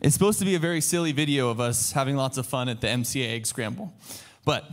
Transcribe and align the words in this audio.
It's 0.00 0.14
supposed 0.14 0.38
to 0.38 0.44
be 0.44 0.54
a 0.54 0.60
very 0.60 0.80
silly 0.80 1.10
video 1.10 1.48
of 1.48 1.58
us 1.58 1.90
having 1.90 2.14
lots 2.14 2.38
of 2.38 2.46
fun 2.46 2.68
at 2.68 2.80
the 2.80 2.86
MCA 2.86 3.30
Egg 3.30 3.46
Scramble. 3.46 3.92
But 4.44 4.64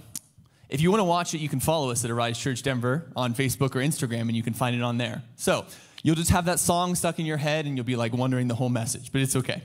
if 0.69 0.81
you 0.81 0.91
want 0.91 0.99
to 0.99 1.05
watch 1.05 1.33
it, 1.33 1.39
you 1.39 1.49
can 1.49 1.59
follow 1.59 1.89
us 1.89 2.05
at 2.05 2.11
Arise 2.11 2.37
Church 2.37 2.61
Denver 2.61 3.09
on 3.15 3.33
Facebook 3.33 3.75
or 3.75 3.79
Instagram, 3.79 4.21
and 4.21 4.35
you 4.35 4.43
can 4.43 4.53
find 4.53 4.75
it 4.75 4.83
on 4.83 4.99
there. 4.99 5.23
So 5.35 5.65
you'll 6.03 6.15
just 6.15 6.29
have 6.29 6.45
that 6.45 6.59
song 6.59 6.93
stuck 6.93 7.17
in 7.17 7.25
your 7.25 7.37
head, 7.37 7.65
and 7.65 7.75
you'll 7.75 7.85
be 7.87 7.95
like 7.95 8.13
wondering 8.13 8.47
the 8.47 8.53
whole 8.53 8.69
message, 8.69 9.11
but 9.11 9.21
it's 9.21 9.35
okay. 9.35 9.63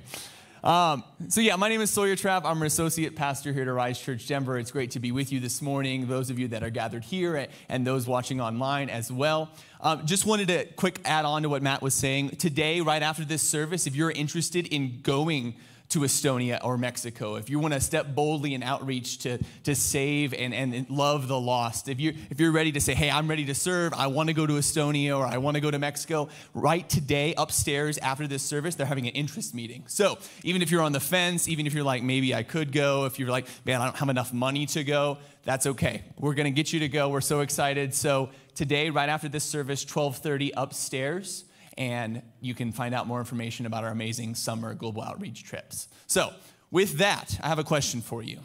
Um, 0.62 1.04
so, 1.28 1.40
yeah, 1.40 1.56
my 1.56 1.70
name 1.70 1.80
is 1.80 1.90
Sawyer 1.90 2.16
Trapp. 2.16 2.44
I'm 2.44 2.60
an 2.60 2.66
associate 2.66 3.16
pastor 3.16 3.52
here 3.52 3.62
at 3.62 3.68
Rise 3.68 3.98
Church 3.98 4.26
Denver. 4.26 4.58
It's 4.58 4.70
great 4.70 4.90
to 4.90 5.00
be 5.00 5.10
with 5.10 5.32
you 5.32 5.40
this 5.40 5.62
morning, 5.62 6.06
those 6.06 6.28
of 6.28 6.38
you 6.38 6.48
that 6.48 6.62
are 6.62 6.68
gathered 6.68 7.02
here 7.02 7.46
and 7.70 7.86
those 7.86 8.06
watching 8.06 8.42
online 8.42 8.90
as 8.90 9.10
well. 9.10 9.50
Um, 9.80 10.04
just 10.04 10.26
wanted 10.26 10.48
to 10.48 10.66
quick 10.74 11.00
add 11.06 11.24
on 11.24 11.42
to 11.42 11.48
what 11.48 11.62
Matt 11.62 11.80
was 11.80 11.94
saying. 11.94 12.30
Today, 12.30 12.82
right 12.82 13.02
after 13.02 13.24
this 13.24 13.42
service, 13.42 13.86
if 13.86 13.96
you're 13.96 14.10
interested 14.10 14.66
in 14.66 15.00
going 15.02 15.54
to 15.90 16.00
Estonia 16.00 16.58
or 16.62 16.78
Mexico, 16.78 17.34
if 17.34 17.50
you 17.50 17.58
want 17.58 17.74
to 17.74 17.80
step 17.80 18.14
boldly 18.14 18.54
in 18.54 18.62
outreach 18.62 19.18
to, 19.18 19.38
to 19.64 19.74
save 19.74 20.32
and, 20.32 20.54
and 20.54 20.88
love 20.88 21.28
the 21.28 21.38
lost, 21.38 21.88
if, 21.88 21.98
you, 22.00 22.14
if 22.30 22.38
you're 22.38 22.52
ready 22.52 22.72
to 22.72 22.80
say, 22.80 22.94
hey, 22.94 23.10
I'm 23.10 23.28
ready 23.28 23.44
to 23.46 23.54
serve, 23.54 23.92
I 23.94 24.06
want 24.06 24.28
to 24.28 24.32
go 24.32 24.46
to 24.46 24.54
Estonia 24.54 25.18
or 25.18 25.26
I 25.26 25.38
want 25.38 25.56
to 25.56 25.60
go 25.60 25.70
to 25.70 25.78
Mexico, 25.78 26.28
right 26.54 26.88
today 26.88 27.34
upstairs 27.36 27.98
after 27.98 28.26
this 28.26 28.42
service, 28.42 28.76
they're 28.76 28.86
having 28.86 29.08
an 29.08 29.14
interest 29.14 29.54
meeting. 29.54 29.84
So 29.88 30.18
even 30.44 30.62
if 30.62 30.70
you're 30.70 30.82
on 30.82 30.92
the 30.92 31.00
fence, 31.00 31.48
even 31.48 31.66
if 31.66 31.74
you're 31.74 31.84
like, 31.84 32.02
maybe 32.02 32.34
I 32.34 32.44
could 32.44 32.72
go, 32.72 33.04
if 33.06 33.18
you're 33.18 33.30
like, 33.30 33.46
man, 33.64 33.80
I 33.80 33.86
don't 33.86 33.96
have 33.96 34.08
enough 34.08 34.32
money 34.32 34.66
to 34.66 34.84
go, 34.84 35.18
that's 35.44 35.66
okay. 35.66 36.04
We're 36.18 36.34
going 36.34 36.44
to 36.44 36.50
get 36.50 36.72
you 36.72 36.80
to 36.80 36.88
go. 36.88 37.08
We're 37.08 37.20
so 37.20 37.40
excited. 37.40 37.94
So 37.94 38.30
today, 38.54 38.90
right 38.90 39.08
after 39.08 39.28
this 39.28 39.44
service, 39.44 39.82
1230 39.82 40.52
upstairs, 40.56 41.44
and 41.78 42.22
you 42.40 42.54
can 42.54 42.72
find 42.72 42.94
out 42.94 43.06
more 43.06 43.18
information 43.18 43.66
about 43.66 43.84
our 43.84 43.90
amazing 43.90 44.34
summer 44.34 44.74
global 44.74 45.02
outreach 45.02 45.44
trips. 45.44 45.88
So, 46.06 46.32
with 46.70 46.98
that, 46.98 47.38
I 47.42 47.48
have 47.48 47.58
a 47.58 47.64
question 47.64 48.00
for 48.00 48.22
you. 48.22 48.38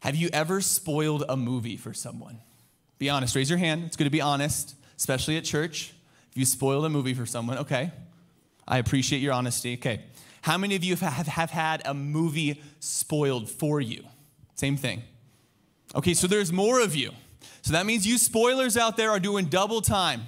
Have 0.00 0.16
you 0.16 0.28
ever 0.32 0.60
spoiled 0.60 1.24
a 1.28 1.36
movie 1.36 1.76
for 1.76 1.92
someone? 1.92 2.38
Be 2.98 3.10
honest, 3.10 3.34
raise 3.36 3.50
your 3.50 3.58
hand. 3.58 3.84
It's 3.86 3.96
good 3.96 4.04
to 4.04 4.10
be 4.10 4.20
honest, 4.20 4.74
especially 4.96 5.36
at 5.36 5.44
church. 5.44 5.92
If 6.30 6.36
you 6.36 6.44
spoiled 6.44 6.84
a 6.84 6.88
movie 6.88 7.14
for 7.14 7.26
someone, 7.26 7.58
okay. 7.58 7.92
I 8.66 8.78
appreciate 8.78 9.20
your 9.20 9.32
honesty. 9.32 9.74
Okay. 9.74 10.02
How 10.42 10.58
many 10.58 10.76
of 10.76 10.84
you 10.84 10.96
have, 10.96 11.26
have 11.26 11.50
had 11.50 11.82
a 11.84 11.94
movie 11.94 12.62
spoiled 12.80 13.48
for 13.48 13.80
you? 13.80 14.04
Same 14.54 14.76
thing. 14.76 15.02
Okay, 15.94 16.14
so 16.14 16.26
there's 16.26 16.52
more 16.52 16.80
of 16.80 16.94
you. 16.94 17.12
So 17.62 17.72
that 17.72 17.86
means 17.86 18.06
you 18.06 18.18
spoilers 18.18 18.76
out 18.76 18.96
there 18.96 19.10
are 19.10 19.20
doing 19.20 19.46
double 19.46 19.80
time. 19.80 20.22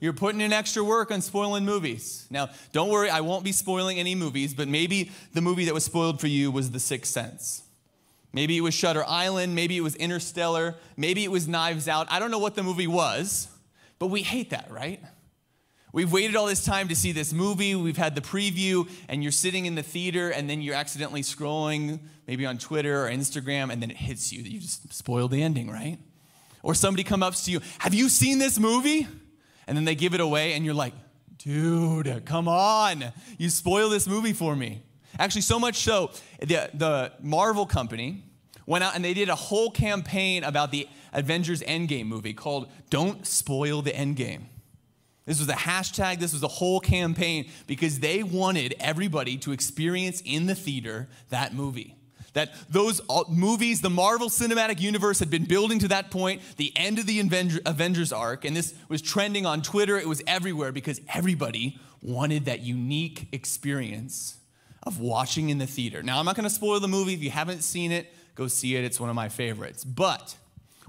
You're 0.00 0.14
putting 0.14 0.40
in 0.40 0.52
extra 0.52 0.82
work 0.82 1.10
on 1.10 1.20
spoiling 1.20 1.66
movies. 1.66 2.26
Now, 2.30 2.48
don't 2.72 2.88
worry, 2.88 3.10
I 3.10 3.20
won't 3.20 3.44
be 3.44 3.52
spoiling 3.52 3.98
any 3.98 4.14
movies, 4.14 4.54
but 4.54 4.66
maybe 4.66 5.10
the 5.34 5.42
movie 5.42 5.66
that 5.66 5.74
was 5.74 5.84
spoiled 5.84 6.20
for 6.20 6.26
you 6.26 6.50
was 6.50 6.70
The 6.70 6.80
Sixth 6.80 7.12
Sense. 7.12 7.62
Maybe 8.32 8.56
it 8.56 8.62
was 8.62 8.72
Shutter 8.72 9.04
Island, 9.06 9.54
maybe 9.54 9.76
it 9.76 9.82
was 9.82 9.96
Interstellar, 9.96 10.76
maybe 10.96 11.22
it 11.24 11.30
was 11.30 11.46
Knives 11.46 11.86
Out. 11.86 12.10
I 12.10 12.18
don't 12.18 12.30
know 12.30 12.38
what 12.38 12.54
the 12.54 12.62
movie 12.62 12.86
was, 12.86 13.48
but 13.98 14.06
we 14.06 14.22
hate 14.22 14.50
that, 14.50 14.70
right? 14.70 15.02
We've 15.92 16.10
waited 16.10 16.36
all 16.36 16.46
this 16.46 16.64
time 16.64 16.88
to 16.88 16.96
see 16.96 17.10
this 17.10 17.32
movie. 17.32 17.74
We've 17.74 17.96
had 17.96 18.14
the 18.14 18.20
preview, 18.20 18.88
and 19.08 19.22
you're 19.22 19.32
sitting 19.32 19.66
in 19.66 19.74
the 19.74 19.82
theater, 19.82 20.30
and 20.30 20.48
then 20.48 20.62
you're 20.62 20.76
accidentally 20.76 21.22
scrolling, 21.22 21.98
maybe 22.28 22.46
on 22.46 22.58
Twitter 22.58 23.04
or 23.04 23.10
Instagram, 23.10 23.72
and 23.72 23.82
then 23.82 23.90
it 23.90 23.96
hits 23.96 24.32
you 24.32 24.42
that 24.44 24.50
you 24.50 24.60
just 24.60 24.92
spoiled 24.94 25.32
the 25.32 25.42
ending, 25.42 25.68
right? 25.68 25.98
Or 26.62 26.74
somebody 26.74 27.02
come 27.02 27.22
up 27.22 27.34
to 27.34 27.50
you, 27.50 27.60
Have 27.80 27.92
you 27.92 28.08
seen 28.08 28.38
this 28.38 28.58
movie? 28.58 29.08
And 29.70 29.76
then 29.76 29.84
they 29.84 29.94
give 29.94 30.14
it 30.14 30.20
away, 30.20 30.54
and 30.54 30.64
you're 30.64 30.74
like, 30.74 30.94
dude, 31.38 32.24
come 32.26 32.48
on. 32.48 33.04
You 33.38 33.48
spoil 33.48 33.88
this 33.88 34.08
movie 34.08 34.32
for 34.32 34.56
me. 34.56 34.82
Actually, 35.16 35.42
so 35.42 35.60
much 35.60 35.76
so, 35.76 36.10
the, 36.40 36.68
the 36.74 37.12
Marvel 37.20 37.66
company 37.66 38.24
went 38.66 38.82
out 38.82 38.96
and 38.96 39.04
they 39.04 39.14
did 39.14 39.28
a 39.28 39.36
whole 39.36 39.70
campaign 39.70 40.42
about 40.42 40.72
the 40.72 40.88
Avengers 41.12 41.62
Endgame 41.62 42.06
movie 42.06 42.34
called 42.34 42.68
Don't 42.90 43.24
Spoil 43.24 43.80
the 43.80 43.92
Endgame. 43.92 44.46
This 45.24 45.38
was 45.38 45.48
a 45.48 45.52
hashtag, 45.52 46.18
this 46.18 46.32
was 46.32 46.42
a 46.42 46.48
whole 46.48 46.80
campaign 46.80 47.48
because 47.68 48.00
they 48.00 48.24
wanted 48.24 48.74
everybody 48.80 49.36
to 49.36 49.52
experience 49.52 50.20
in 50.24 50.46
the 50.46 50.56
theater 50.56 51.08
that 51.28 51.54
movie. 51.54 51.94
That 52.34 52.52
those 52.68 53.00
movies, 53.28 53.80
the 53.80 53.90
Marvel 53.90 54.28
Cinematic 54.28 54.80
Universe 54.80 55.18
had 55.18 55.30
been 55.30 55.44
building 55.44 55.78
to 55.80 55.88
that 55.88 56.10
point, 56.10 56.42
the 56.56 56.72
end 56.76 56.98
of 56.98 57.06
the 57.06 57.20
Avengers 57.66 58.12
arc, 58.12 58.44
and 58.44 58.56
this 58.56 58.74
was 58.88 59.02
trending 59.02 59.46
on 59.46 59.62
Twitter. 59.62 59.98
It 59.98 60.08
was 60.08 60.22
everywhere 60.26 60.72
because 60.72 61.00
everybody 61.12 61.78
wanted 62.02 62.44
that 62.46 62.60
unique 62.60 63.28
experience 63.32 64.38
of 64.82 65.00
watching 65.00 65.50
in 65.50 65.58
the 65.58 65.66
theater. 65.66 66.02
Now, 66.02 66.18
I'm 66.18 66.24
not 66.24 66.36
going 66.36 66.48
to 66.48 66.54
spoil 66.54 66.80
the 66.80 66.88
movie. 66.88 67.14
If 67.14 67.22
you 67.22 67.30
haven't 67.30 67.62
seen 67.62 67.92
it, 67.92 68.12
go 68.34 68.46
see 68.46 68.76
it. 68.76 68.84
It's 68.84 68.98
one 68.98 69.10
of 69.10 69.16
my 69.16 69.28
favorites. 69.28 69.84
But 69.84 70.34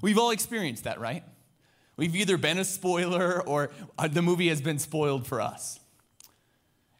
we've 0.02 0.18
all 0.18 0.32
experienced 0.32 0.86
that, 0.86 1.00
right? 1.00 1.24
We've 1.98 2.16
either 2.16 2.38
been 2.38 2.58
a 2.58 2.64
spoiler 2.64 3.42
or 3.42 3.72
uh, 4.00 4.08
the 4.08 4.22
movie 4.22 4.48
has 4.48 4.62
been 4.62 4.80
spoiled 4.80 5.28
for 5.28 5.42
us. 5.42 5.80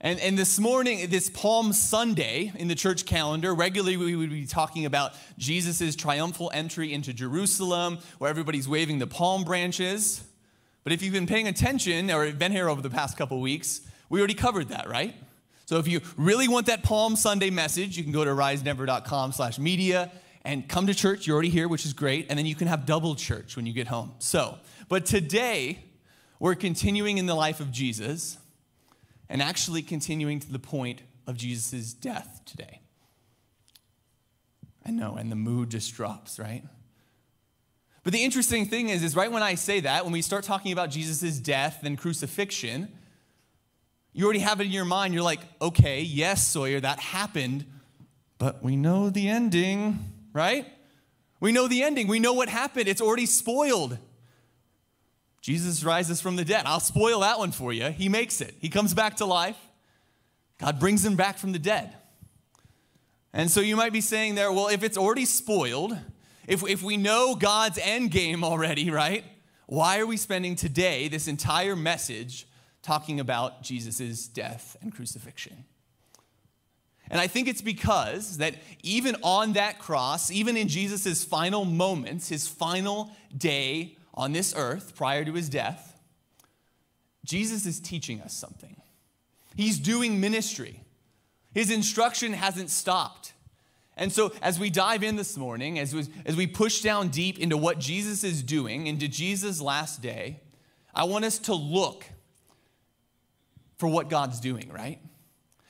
And, 0.04 0.20
and 0.20 0.36
this 0.36 0.60
morning, 0.60 1.08
this 1.12 1.30
Palm 1.30 1.74
Sunday 1.74 2.52
in 2.56 2.68
the 2.68 2.74
church 2.74 3.06
calendar, 3.06 3.54
regularly 3.54 3.98
we 3.98 4.16
would 4.16 4.32
be 4.32 4.48
talking 4.48 4.88
about 4.88 5.14
Jesus' 5.38 5.96
triumphal 5.96 6.50
entry 6.56 6.92
into 6.92 7.14
Jerusalem, 7.14 8.00
where 8.18 8.28
everybody's 8.28 8.68
waving 8.68 8.98
the 8.98 9.06
palm 9.06 9.44
branches. 9.44 10.24
But 10.84 10.92
if 10.92 11.04
you've 11.04 11.14
been 11.14 11.28
paying 11.28 11.48
attention 11.48 12.10
or 12.10 12.32
been 12.32 12.52
here 12.52 12.68
over 12.68 12.82
the 12.82 12.90
past 12.90 13.16
couple 13.16 13.40
weeks, 13.42 13.82
we 14.10 14.18
already 14.18 14.34
covered 14.34 14.70
that, 14.70 14.90
right? 14.90 15.14
So 15.68 15.78
if 15.78 15.88
you 15.88 16.02
really 16.18 16.48
want 16.48 16.66
that 16.66 16.82
Palm 16.82 17.16
Sunday 17.16 17.52
message, 17.52 17.96
you 17.96 18.02
can 18.02 18.12
go 18.12 18.26
to 18.26 18.32
risedenver.com 18.32 19.34
slash 19.34 19.60
media 19.60 20.12
and 20.44 20.68
come 20.68 20.88
to 20.88 20.96
church. 20.96 21.28
You're 21.28 21.36
already 21.36 21.50
here, 21.50 21.68
which 21.68 21.86
is 21.86 21.94
great. 21.94 22.26
And 22.32 22.40
then 22.40 22.48
you 22.48 22.56
can 22.56 22.68
have 22.68 22.88
double 22.88 23.14
church 23.14 23.56
when 23.56 23.68
you 23.68 23.74
get 23.74 23.86
home. 23.86 24.14
So, 24.18 24.58
but 24.90 25.06
today, 25.06 25.78
we're 26.40 26.56
continuing 26.56 27.20
in 27.20 27.28
the 27.28 27.36
life 27.36 27.60
of 27.60 27.72
Jesus 27.72 28.40
and 29.32 29.42
actually 29.42 29.82
continuing 29.82 30.42
to 30.42 30.52
the 30.52 30.60
point 30.60 31.02
of 31.26 31.38
Jesus' 31.38 31.94
death 31.94 32.42
today. 32.46 32.82
I 34.86 34.92
know, 34.92 35.16
and 35.16 35.32
the 35.32 35.38
mood 35.38 35.70
just 35.72 35.96
drops, 35.96 36.38
right? 36.38 36.64
But 38.04 38.12
the 38.12 38.24
interesting 38.24 38.66
thing 38.66 38.90
is, 38.90 39.04
is 39.04 39.16
right 39.16 39.32
when 39.32 39.42
I 39.42 39.56
say 39.56 39.80
that, 39.80 40.04
when 40.04 40.12
we 40.12 40.22
start 40.22 40.44
talking 40.44 40.74
about 40.74 40.90
Jesus' 40.90 41.40
death 41.40 41.84
and 41.84 41.98
crucifixion, 41.98 42.90
you 44.12 44.26
already 44.26 44.40
have 44.40 44.60
it 44.60 44.66
in 44.66 44.72
your 44.72 44.86
mind. 44.86 45.14
You're 45.14 45.24
like, 45.24 45.40
okay, 45.62 46.02
yes, 46.02 46.46
Sawyer, 46.46 46.82
that 46.82 47.00
happened, 47.00 47.66
but 48.38 48.62
we 48.62 48.76
know 48.76 49.10
the 49.10 49.30
ending, 49.30 50.00
right? 50.34 50.66
We 51.40 51.54
know 51.54 51.70
the 51.70 51.84
ending. 51.84 52.08
We 52.08 52.20
know 52.20 52.34
what 52.34 52.50
happened. 52.50 52.90
It's 52.90 53.02
already 53.02 53.28
spoiled. 53.28 53.98
Jesus 55.42 55.84
rises 55.84 56.22
from 56.22 56.36
the 56.36 56.46
dead. 56.46 56.64
I'll 56.66 56.80
spoil 56.80 57.22
that 57.22 57.40
one 57.40 57.52
for 57.52 57.74
you. 57.74 57.90
He 57.90 58.10
makes 58.10 58.42
it, 58.42 58.56
he 58.60 58.70
comes 58.70 58.94
back 58.94 59.18
to 59.18 59.26
life. 59.26 59.58
God 60.60 60.80
brings 60.80 61.04
him 61.04 61.16
back 61.16 61.40
from 61.40 61.52
the 61.52 61.60
dead. 61.60 61.96
And 63.34 63.50
so 63.50 63.62
you 63.62 63.76
might 63.76 63.94
be 63.94 64.02
saying 64.02 64.36
there, 64.36 64.52
well, 64.52 64.68
if 64.68 64.84
it's 64.84 64.98
already 64.98 65.26
spoiled, 65.26 65.98
if, 66.48 66.64
if 66.68 66.84
we 66.84 66.98
know 66.98 67.36
God's 67.36 67.80
end 67.82 68.12
game 68.12 68.44
already, 68.44 68.92
right? 68.92 69.24
Why 69.66 70.00
are 70.00 70.06
we 70.06 70.18
spending 70.18 70.56
today 70.56 71.08
this 71.08 71.28
entire 71.28 71.76
message 71.76 72.46
talking 72.84 73.20
about 73.20 73.64
Jesus' 73.64 74.28
death 74.28 74.76
and 74.82 74.94
crucifixion? 74.94 75.64
And 77.10 77.20
I 77.20 77.28
think 77.28 77.48
it's 77.48 77.62
because 77.62 78.38
that 78.38 78.56
even 78.84 79.16
on 79.24 79.54
that 79.54 79.80
cross, 79.80 80.30
even 80.30 80.56
in 80.56 80.68
Jesus' 80.68 81.24
final 81.24 81.66
moments, 81.66 82.30
his 82.30 82.48
final 82.48 83.12
day 83.36 83.98
on 84.14 84.32
this 84.32 84.54
earth 84.56 84.96
prior 84.96 85.24
to 85.26 85.34
his 85.34 85.50
death, 85.50 86.00
Jesus 87.24 87.66
is 87.66 87.80
teaching 87.80 88.22
us 88.22 88.34
something. 88.34 88.76
He's 89.56 89.80
doing 89.80 90.20
ministry. 90.20 90.84
His 91.54 91.70
instruction 91.70 92.34
hasn't 92.34 92.70
stopped. 92.70 93.34
And 93.98 94.12
so, 94.12 94.32
as 94.42 94.58
we 94.58 94.70
dive 94.70 95.04
in 95.04 95.18
this 95.18 95.38
morning, 95.38 95.78
as 95.78 95.94
we, 95.94 96.06
as 96.26 96.36
we 96.36 96.48
push 96.48 96.82
down 96.82 97.10
deep 97.10 97.38
into 97.40 97.58
what 97.58 97.78
Jesus 97.78 98.24
is 98.24 98.42
doing, 98.42 98.88
into 98.88 99.08
Jesus' 99.08 99.62
last 99.62 100.02
day, 100.02 100.40
I 100.96 101.04
want 101.04 101.26
us 101.26 101.38
to 101.40 101.54
look 101.54 102.06
for 103.78 103.88
what 103.88 104.10
God's 104.10 104.40
doing, 104.40 104.72
right? 104.72 105.00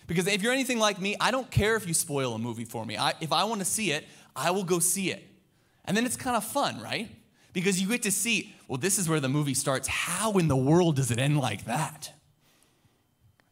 Because 0.07 0.27
if 0.27 0.41
you're 0.41 0.53
anything 0.53 0.79
like 0.79 0.99
me, 0.99 1.15
I 1.19 1.31
don't 1.31 1.49
care 1.49 1.75
if 1.75 1.87
you 1.87 1.93
spoil 1.93 2.35
a 2.35 2.39
movie 2.39 2.65
for 2.65 2.85
me. 2.85 2.97
I, 2.97 3.13
if 3.21 3.31
I 3.31 3.43
want 3.45 3.59
to 3.61 3.65
see 3.65 3.91
it, 3.91 4.05
I 4.35 4.51
will 4.51 4.63
go 4.63 4.79
see 4.79 5.11
it. 5.11 5.27
And 5.85 5.97
then 5.97 6.05
it's 6.05 6.17
kind 6.17 6.35
of 6.35 6.43
fun, 6.43 6.79
right? 6.81 7.09
Because 7.53 7.81
you 7.81 7.87
get 7.87 8.03
to 8.03 8.11
see, 8.11 8.55
well, 8.67 8.77
this 8.77 8.97
is 8.97 9.09
where 9.09 9.19
the 9.19 9.29
movie 9.29 9.53
starts. 9.53 9.87
How 9.87 10.33
in 10.33 10.47
the 10.47 10.55
world 10.55 10.95
does 10.95 11.11
it 11.11 11.19
end 11.19 11.37
like 11.37 11.65
that? 11.65 12.11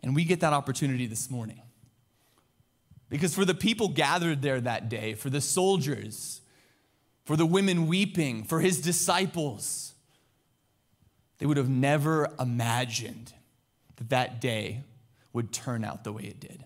And 0.01 0.16
we 0.16 0.24
get 0.24 0.40
that 0.40 0.54
opportunity 0.54 1.06
this 1.06 1.30
morning. 1.30 1.62
Because 3.10 3.34
for 3.34 3.44
the 3.44 3.56
people 3.56 3.90
gathered 3.90 4.42
there 4.42 4.62
that 4.62 4.88
day, 4.88 5.16
for 5.16 5.30
the 5.30 5.42
soldiers, 5.42 6.42
for 7.25 7.36
the 7.36 7.46
women 7.46 7.88
weeping, 7.88 8.44
for 8.44 8.60
his 8.60 8.80
disciples, 8.80 9.94
they 11.40 11.46
would 11.46 11.57
have 11.57 11.69
never 11.69 12.30
imagined 12.40 13.34
that 13.98 14.10
that 14.10 14.40
day 14.40 14.84
would 15.34 15.51
turn 15.51 15.84
out 15.84 16.04
the 16.04 16.13
way 16.13 16.24
it 16.24 16.40
did. 16.40 16.63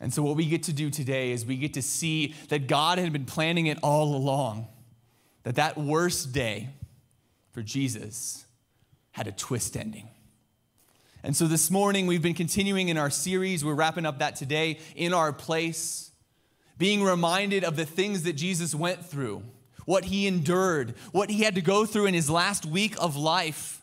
And 0.00 0.12
so, 0.12 0.22
what 0.22 0.36
we 0.36 0.46
get 0.46 0.62
to 0.64 0.72
do 0.72 0.88
today 0.88 1.30
is 1.32 1.44
we 1.44 1.56
get 1.56 1.74
to 1.74 1.82
see 1.82 2.34
that 2.48 2.66
God 2.66 2.98
had 2.98 3.12
been 3.12 3.26
planning 3.26 3.66
it 3.66 3.78
all 3.82 4.14
along, 4.14 4.66
that 5.42 5.56
that 5.56 5.76
worst 5.76 6.32
day 6.32 6.70
for 7.52 7.62
Jesus 7.62 8.46
had 9.12 9.26
a 9.26 9.32
twist 9.32 9.76
ending. 9.76 10.08
And 11.22 11.36
so, 11.36 11.46
this 11.46 11.70
morning, 11.70 12.06
we've 12.06 12.22
been 12.22 12.34
continuing 12.34 12.88
in 12.88 12.96
our 12.96 13.10
series. 13.10 13.64
We're 13.64 13.74
wrapping 13.74 14.06
up 14.06 14.20
that 14.20 14.36
today 14.36 14.78
in 14.96 15.12
our 15.12 15.32
place, 15.32 16.12
being 16.78 17.02
reminded 17.02 17.62
of 17.62 17.76
the 17.76 17.84
things 17.84 18.22
that 18.22 18.34
Jesus 18.34 18.74
went 18.74 19.04
through, 19.04 19.42
what 19.84 20.06
he 20.06 20.26
endured, 20.26 20.94
what 21.12 21.28
he 21.28 21.42
had 21.42 21.56
to 21.56 21.60
go 21.60 21.84
through 21.84 22.06
in 22.06 22.14
his 22.14 22.30
last 22.30 22.64
week 22.64 22.94
of 22.98 23.16
life 23.16 23.82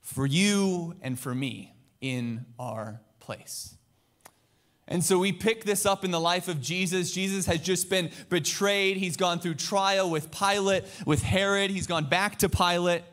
for 0.00 0.26
you 0.26 0.94
and 1.02 1.18
for 1.18 1.34
me 1.34 1.74
in 2.00 2.46
our 2.58 3.00
place. 3.18 3.74
And 4.90 5.04
so 5.04 5.18
we 5.18 5.32
pick 5.32 5.64
this 5.64 5.86
up 5.86 6.04
in 6.04 6.10
the 6.10 6.20
life 6.20 6.48
of 6.48 6.60
Jesus. 6.60 7.12
Jesus 7.12 7.46
has 7.46 7.60
just 7.60 7.88
been 7.88 8.10
betrayed. 8.28 8.96
He's 8.96 9.16
gone 9.16 9.38
through 9.38 9.54
trial 9.54 10.10
with 10.10 10.32
Pilate, 10.32 10.84
with 11.06 11.22
Herod. 11.22 11.70
He's 11.70 11.86
gone 11.86 12.06
back 12.06 12.40
to 12.40 12.48
Pilate. 12.48 13.04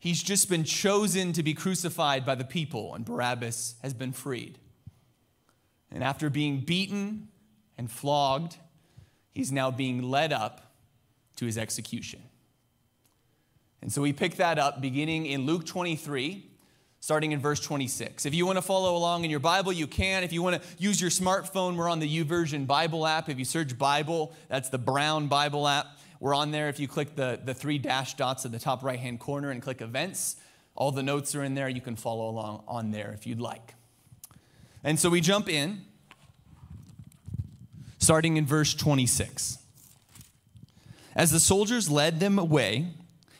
He's 0.00 0.20
just 0.20 0.48
been 0.48 0.64
chosen 0.64 1.32
to 1.34 1.44
be 1.44 1.54
crucified 1.54 2.26
by 2.26 2.34
the 2.34 2.44
people, 2.44 2.94
and 2.94 3.04
Barabbas 3.04 3.76
has 3.82 3.94
been 3.94 4.12
freed. 4.12 4.58
And 5.92 6.02
after 6.02 6.28
being 6.28 6.60
beaten 6.60 7.28
and 7.78 7.90
flogged, 7.90 8.56
he's 9.32 9.52
now 9.52 9.70
being 9.70 10.02
led 10.02 10.32
up 10.32 10.74
to 11.36 11.46
his 11.46 11.56
execution. 11.56 12.22
And 13.80 13.92
so 13.92 14.02
we 14.02 14.12
pick 14.12 14.36
that 14.36 14.58
up 14.58 14.80
beginning 14.80 15.26
in 15.26 15.46
Luke 15.46 15.66
23, 15.66 16.49
starting 17.00 17.32
in 17.32 17.40
verse 17.40 17.60
26. 17.60 18.26
If 18.26 18.34
you 18.34 18.44
want 18.44 18.58
to 18.58 18.62
follow 18.62 18.94
along 18.94 19.24
in 19.24 19.30
your 19.30 19.40
Bible, 19.40 19.72
you 19.72 19.86
can. 19.86 20.22
If 20.22 20.32
you 20.32 20.42
want 20.42 20.62
to 20.62 20.68
use 20.78 21.00
your 21.00 21.10
smartphone, 21.10 21.76
we're 21.76 21.88
on 21.88 21.98
the 21.98 22.24
YouVersion 22.24 22.66
Bible 22.66 23.06
app. 23.06 23.30
If 23.30 23.38
you 23.38 23.46
search 23.46 23.76
Bible, 23.78 24.34
that's 24.48 24.68
the 24.68 24.78
brown 24.78 25.26
Bible 25.26 25.66
app. 25.66 25.86
We're 26.20 26.34
on 26.34 26.50
there. 26.50 26.68
If 26.68 26.78
you 26.78 26.86
click 26.86 27.16
the, 27.16 27.40
the 27.42 27.54
three 27.54 27.78
dash 27.78 28.14
dots 28.14 28.44
at 28.44 28.52
the 28.52 28.58
top 28.58 28.84
right 28.84 28.98
hand 28.98 29.18
corner 29.18 29.50
and 29.50 29.62
click 29.62 29.80
events, 29.80 30.36
all 30.74 30.92
the 30.92 31.02
notes 31.02 31.34
are 31.34 31.42
in 31.42 31.54
there. 31.54 31.70
You 31.70 31.80
can 31.80 31.96
follow 31.96 32.28
along 32.28 32.64
on 32.68 32.90
there 32.90 33.12
if 33.12 33.26
you'd 33.26 33.40
like. 33.40 33.74
And 34.84 35.00
so 35.00 35.08
we 35.08 35.22
jump 35.22 35.48
in, 35.48 35.82
starting 37.98 38.36
in 38.36 38.44
verse 38.44 38.74
26. 38.74 39.58
As 41.16 41.30
the 41.30 41.40
soldiers 41.40 41.90
led 41.90 42.20
them 42.20 42.38
away, 42.38 42.88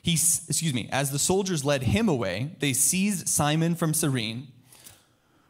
he, 0.03 0.13
excuse 0.13 0.73
me, 0.73 0.89
as 0.91 1.11
the 1.11 1.19
soldiers 1.19 1.65
led 1.65 1.83
him 1.83 2.09
away, 2.09 2.53
they 2.59 2.73
seized 2.73 3.29
Simon 3.29 3.75
from 3.75 3.93
Cyrene, 3.93 4.49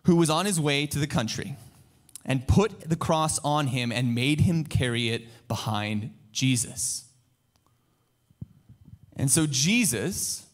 who 0.05 0.17
was 0.17 0.31
on 0.31 0.47
his 0.47 0.61
way 0.61 0.87
to 0.87 0.99
the 0.99 1.07
country, 1.07 1.57
and 2.25 2.49
put 2.49 2.89
the 2.89 2.97
cross 2.97 3.39
on 3.41 3.69
him 3.69 3.93
and 3.93 4.15
made 4.15 4.41
him 4.41 4.65
carry 4.65 5.11
it 5.11 5.25
behind 5.47 6.13
Jesus. 6.33 7.05
And 9.17 9.31
so 9.31 9.47
Jesus 9.47 10.47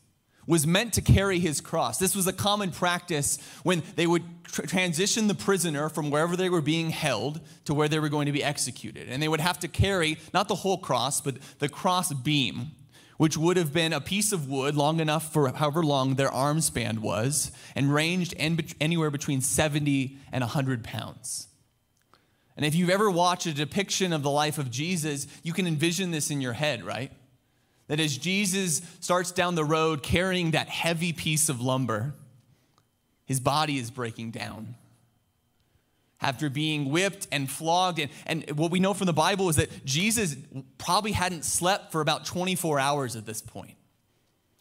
was 0.47 0.67
meant 0.67 0.93
to 0.95 1.01
carry 1.01 1.39
his 1.39 1.61
cross. 1.61 1.99
This 1.99 2.15
was 2.15 2.27
a 2.27 2.33
common 2.33 2.71
practice 2.71 3.39
when 3.63 3.83
they 3.97 4.07
would 4.07 4.23
tr- 4.45 4.63
transition 4.63 5.27
the 5.27 5.35
prisoner 5.35 5.89
from 5.89 6.11
wherever 6.11 6.37
they 6.37 6.49
were 6.49 6.61
being 6.61 6.91
held 6.91 7.41
to 7.65 7.75
where 7.75 7.89
they 7.89 7.99
were 7.99 8.09
going 8.09 8.27
to 8.27 8.33
be 8.33 8.45
executed. 8.45 9.09
And 9.09 9.23
they 9.23 9.29
would 9.29 9.41
have 9.41 9.59
to 9.61 9.69
carry 9.69 10.19
not 10.33 10.49
the 10.49 10.55
whole 10.55 10.79
cross, 10.79 11.21
but 11.21 11.37
the 11.59 11.69
cross 11.69 12.13
beam 12.13 12.73
which 13.17 13.37
would 13.37 13.57
have 13.57 13.73
been 13.73 13.93
a 13.93 14.01
piece 14.01 14.33
of 14.33 14.49
wood 14.49 14.75
long 14.75 15.01
enough 15.01 15.33
for 15.33 15.49
however 15.49 15.83
long 15.83 16.15
their 16.15 16.31
arm 16.31 16.61
span 16.61 17.01
was, 17.01 17.51
and 17.75 17.93
ranged 17.93 18.35
anywhere 18.39 19.11
between 19.11 19.41
70 19.41 20.17
and 20.33 20.43
100 20.43 20.85
pounds. 20.85 21.49
And 22.57 22.65
if 22.65 22.75
you've 22.75 22.91
ever 22.91 23.11
watched 23.11 23.47
a 23.47 23.53
depiction 23.53 24.13
of 24.13 24.23
the 24.23 24.31
life 24.31 24.59
of 24.59 24.71
Jesus, 24.71 25.27
you 25.43 25.53
can 25.53 25.67
envision 25.67 26.11
this 26.11 26.31
in 26.31 26.41
your 26.41 26.55
head, 26.55 26.85
right? 26.85 27.13
That 27.89 28.01
as 28.01 28.17
Jesus 28.17 28.83
starts 29.01 29.31
down 29.31 29.55
the 29.55 29.65
road 29.65 30.03
carrying 30.03 30.53
that 30.53 30.69
heavy 30.69 31.13
piece 31.13 31.49
of 31.49 31.61
lumber, 31.61 32.15
his 33.27 33.41
body 33.41 33.79
is 33.79 33.91
breaking 33.91 34.31
down 34.31 34.75
after 36.21 36.49
being 36.49 36.91
whipped 36.91 37.29
and 37.31 37.51
flogged. 37.51 37.99
And, 37.99 38.11
and 38.27 38.59
what 38.59 38.71
we 38.71 38.81
know 38.81 38.95
from 38.95 39.07
the 39.07 39.13
Bible 39.13 39.49
is 39.49 39.57
that 39.57 39.85
Jesus 39.85 40.37
probably 40.79 41.13
hadn't 41.13 41.45
slept 41.45 41.93
for 41.93 42.01
about 42.01 42.25
24 42.25 42.79
hours 42.79 43.17
at 43.17 43.27
this 43.27 43.43
point. 43.43 43.77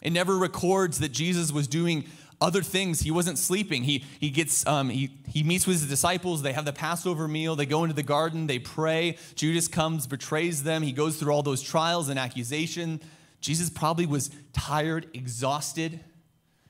It 0.02 0.12
never 0.12 0.38
records 0.38 1.00
that 1.00 1.12
Jesus 1.12 1.52
was 1.52 1.68
doing 1.68 2.06
other 2.42 2.62
things. 2.62 3.00
He 3.00 3.12
wasn't 3.12 3.38
sleeping. 3.38 3.84
He, 3.84 4.04
he, 4.20 4.30
gets, 4.30 4.66
um, 4.68 4.90
he, 4.90 5.10
he 5.28 5.44
meets 5.44 5.66
with 5.66 5.80
his 5.80 5.90
disciples. 5.90 6.42
They 6.42 6.54
have 6.54 6.66
the 6.66 6.74
Passover 6.74 7.28
meal. 7.28 7.56
They 7.56 7.66
go 7.66 7.84
into 7.84 7.96
the 7.96 8.04
garden. 8.04 8.48
They 8.48 8.60
pray. 8.60 9.18
Judas 9.36 9.68
comes, 9.68 10.06
betrays 10.06 10.64
them. 10.64 10.84
He 10.84 10.92
goes 10.92 11.18
through 11.18 11.32
all 11.32 11.44
those 11.44 11.62
trials 11.62 12.10
and 12.10 12.20
accusation. 12.20 13.02
Jesus 13.40 13.70
probably 13.70 14.06
was 14.06 14.30
tired, 14.54 15.08
exhausted. 15.14 16.02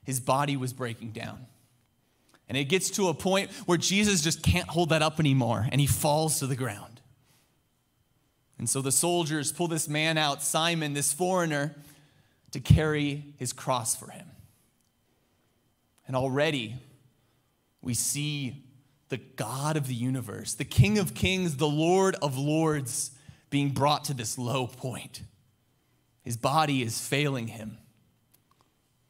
His 0.03 0.19
body 0.19 0.55
was 0.55 0.71
breaking 0.71 1.11
down. 1.11 1.47
And 2.47 2.57
it 2.57 2.65
gets 2.65 2.89
to 2.91 3.09
a 3.09 3.13
point 3.13 3.51
where 3.65 3.77
Jesus 3.77 4.21
just 4.21 4.43
can't 4.43 4.67
hold 4.67 4.89
that 4.89 5.01
up 5.01 5.19
anymore 5.19 5.67
and 5.71 5.81
he 5.81 5.87
falls 5.87 6.39
to 6.39 6.47
the 6.47 6.55
ground. 6.55 7.01
And 8.57 8.69
so 8.69 8.81
the 8.81 8.91
soldiers 8.91 9.51
pull 9.51 9.67
this 9.67 9.89
man 9.89 10.17
out, 10.17 10.41
Simon, 10.41 10.93
this 10.93 11.11
foreigner, 11.11 11.75
to 12.51 12.59
carry 12.59 13.33
his 13.37 13.51
cross 13.51 13.95
for 13.95 14.11
him. 14.11 14.27
And 16.07 16.15
already 16.15 16.75
we 17.81 17.93
see 17.93 18.63
the 19.09 19.17
God 19.17 19.77
of 19.77 19.87
the 19.87 19.93
universe, 19.93 20.53
the 20.53 20.65
King 20.65 20.97
of 20.97 21.13
kings, 21.13 21.57
the 21.57 21.67
Lord 21.67 22.15
of 22.21 22.37
lords, 22.37 23.11
being 23.49 23.71
brought 23.71 24.05
to 24.05 24.13
this 24.13 24.37
low 24.37 24.67
point. 24.67 25.21
His 26.23 26.37
body 26.37 26.81
is 26.81 26.99
failing 26.99 27.47
him. 27.47 27.77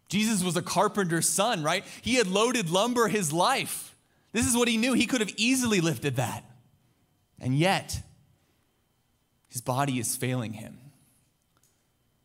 Jesus 0.07 0.43
was 0.43 0.55
a 0.55 0.61
carpenter's 0.61 1.27
son, 1.27 1.63
right? 1.63 1.83
He 2.01 2.15
had 2.15 2.27
loaded 2.27 2.69
lumber 2.69 3.07
his 3.07 3.33
life. 3.33 3.95
This 4.31 4.47
is 4.47 4.55
what 4.55 4.67
he 4.67 4.77
knew. 4.77 4.93
He 4.93 5.07
could 5.07 5.21
have 5.21 5.33
easily 5.37 5.81
lifted 5.81 6.17
that. 6.17 6.43
And 7.39 7.57
yet, 7.57 8.01
his 9.49 9.61
body 9.61 9.99
is 9.99 10.15
failing 10.15 10.53
him. 10.53 10.77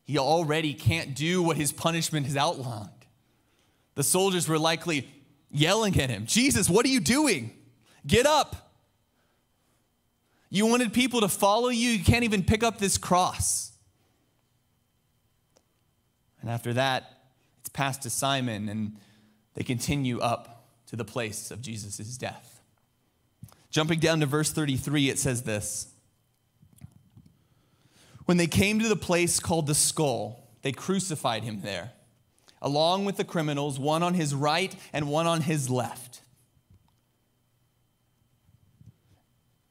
He 0.05 0.19
already 0.19 0.75
can't 0.75 1.15
do 1.15 1.43
what 1.43 1.57
his 1.57 1.73
punishment 1.73 2.27
has 2.27 2.37
outlined. 2.37 2.91
The 3.95 4.03
soldiers 4.03 4.49
were 4.49 4.59
likely 4.59 5.09
yelling 5.53 6.01
at 6.01 6.11
him 6.11 6.27
Jesus, 6.27 6.69
what 6.69 6.85
are 6.85 6.89
you 6.89 7.01
doing? 7.01 7.53
Get 8.07 8.27
up. 8.27 8.73
You 10.49 10.67
wanted 10.67 10.93
people 10.93 11.21
to 11.21 11.29
follow 11.29 11.69
you, 11.69 11.91
you 11.91 12.05
can't 12.05 12.25
even 12.25 12.43
pick 12.43 12.65
up 12.65 12.79
this 12.79 12.99
cross. 12.99 13.71
And 16.41 16.51
after 16.51 16.73
that, 16.75 17.20
passed 17.71 18.03
to 18.03 18.11
Simon, 18.11 18.69
and 18.69 18.97
they 19.55 19.63
continue 19.63 20.21
up 20.21 20.67
to 20.87 20.97
the 20.97 21.05
place 21.05 21.51
of 21.51 21.61
Jesus' 21.63 22.17
death. 22.17 22.61
Jumping 23.71 24.01
down 24.01 24.21
to 24.21 24.27
verse 24.27 24.51
33, 24.51 25.09
it 25.09 25.19
says 25.19 25.43
this 25.43 25.89
When 28.25 28.37
they 28.37 28.47
came 28.47 28.81
to 28.81 28.89
the 28.89 28.97
place 28.97 29.39
called 29.39 29.67
the 29.67 29.75
skull, 29.75 30.49
they 30.63 30.73
crucified 30.73 31.45
him 31.45 31.63
there, 31.63 31.93
along 32.61 33.05
with 33.05 33.17
the 33.17 33.25
criminals, 33.25 33.79
one 33.79 34.03
on 34.03 34.15
his 34.15 34.35
right 34.35 34.75
and 34.93 35.09
one 35.09 35.27
on 35.27 35.43
his 35.43 35.71
left. 35.71 36.21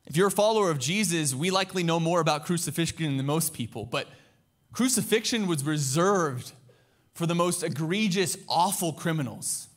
If 0.05 0.17
you're 0.17 0.27
a 0.27 0.31
follower 0.31 0.71
of 0.71 0.79
Jesus, 0.79 1.35
we 1.35 1.51
likely 1.51 1.83
know 1.83 1.99
more 1.99 2.19
about 2.19 2.45
crucifixion 2.45 3.17
than 3.17 3.25
most 3.27 3.53
people, 3.53 3.85
but 3.85 4.07
crucifixion 4.73 5.45
was 5.45 5.63
reserved 5.63 6.53
for 7.19 7.27
the 7.27 7.35
most 7.35 7.63
egregious, 7.63 8.37
awful 8.47 8.93
criminals. 8.93 9.67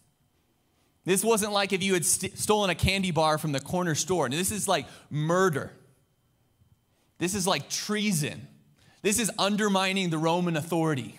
This 1.04 1.24
wasn't 1.24 1.52
like 1.52 1.72
if 1.72 1.82
you 1.82 1.92
had 1.94 2.04
st- 2.04 2.38
stolen 2.38 2.70
a 2.70 2.74
candy 2.76 3.10
bar 3.10 3.36
from 3.36 3.50
the 3.50 3.58
corner 3.58 3.96
store. 3.96 4.28
This 4.28 4.52
is 4.52 4.68
like 4.68 4.86
murder. 5.10 5.72
This 7.18 7.34
is 7.34 7.44
like 7.44 7.68
treason. 7.68 8.46
This 9.02 9.18
is 9.18 9.28
undermining 9.40 10.10
the 10.10 10.18
Roman 10.18 10.56
authority. 10.56 11.18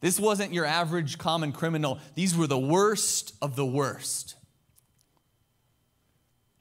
This 0.00 0.18
wasn't 0.18 0.54
your 0.54 0.64
average 0.64 1.18
common 1.18 1.52
criminal. 1.52 1.98
These 2.14 2.34
were 2.34 2.46
the 2.46 2.58
worst 2.58 3.34
of 3.42 3.54
the 3.54 3.66
worst. 3.66 4.34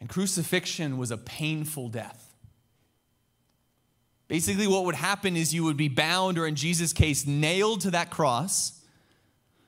And 0.01 0.09
crucifixion 0.09 0.97
was 0.97 1.09
a 1.09 1.17
painful 1.17 1.87
death. 1.87 2.24
Basically, 4.27 4.67
what 4.67 4.85
would 4.85 4.95
happen 4.95 5.37
is 5.37 5.53
you 5.53 5.63
would 5.63 5.77
be 5.77 5.87
bound, 5.87 6.37
or 6.37 6.47
in 6.47 6.55
Jesus' 6.55 6.93
case, 6.93 7.27
nailed 7.27 7.81
to 7.81 7.91
that 7.91 8.09
cross. 8.09 8.81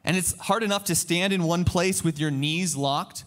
And 0.04 0.18
it's 0.18 0.38
hard 0.40 0.64
enough 0.64 0.86
to 0.86 0.96
stand 0.96 1.34
in 1.34 1.44
one 1.44 1.64
place 1.64 2.04
with 2.04 2.20
your 2.20 2.32
knees 2.32 2.76
locked. 2.76 3.24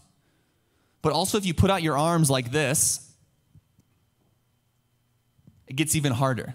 But 1.02 1.12
also, 1.12 1.38
if 1.38 1.46
you 1.46 1.54
put 1.54 1.70
out 1.70 1.82
your 1.82 1.96
arms 1.96 2.30
like 2.30 2.50
this, 2.50 3.12
it 5.66 5.76
gets 5.76 5.94
even 5.94 6.12
harder. 6.12 6.54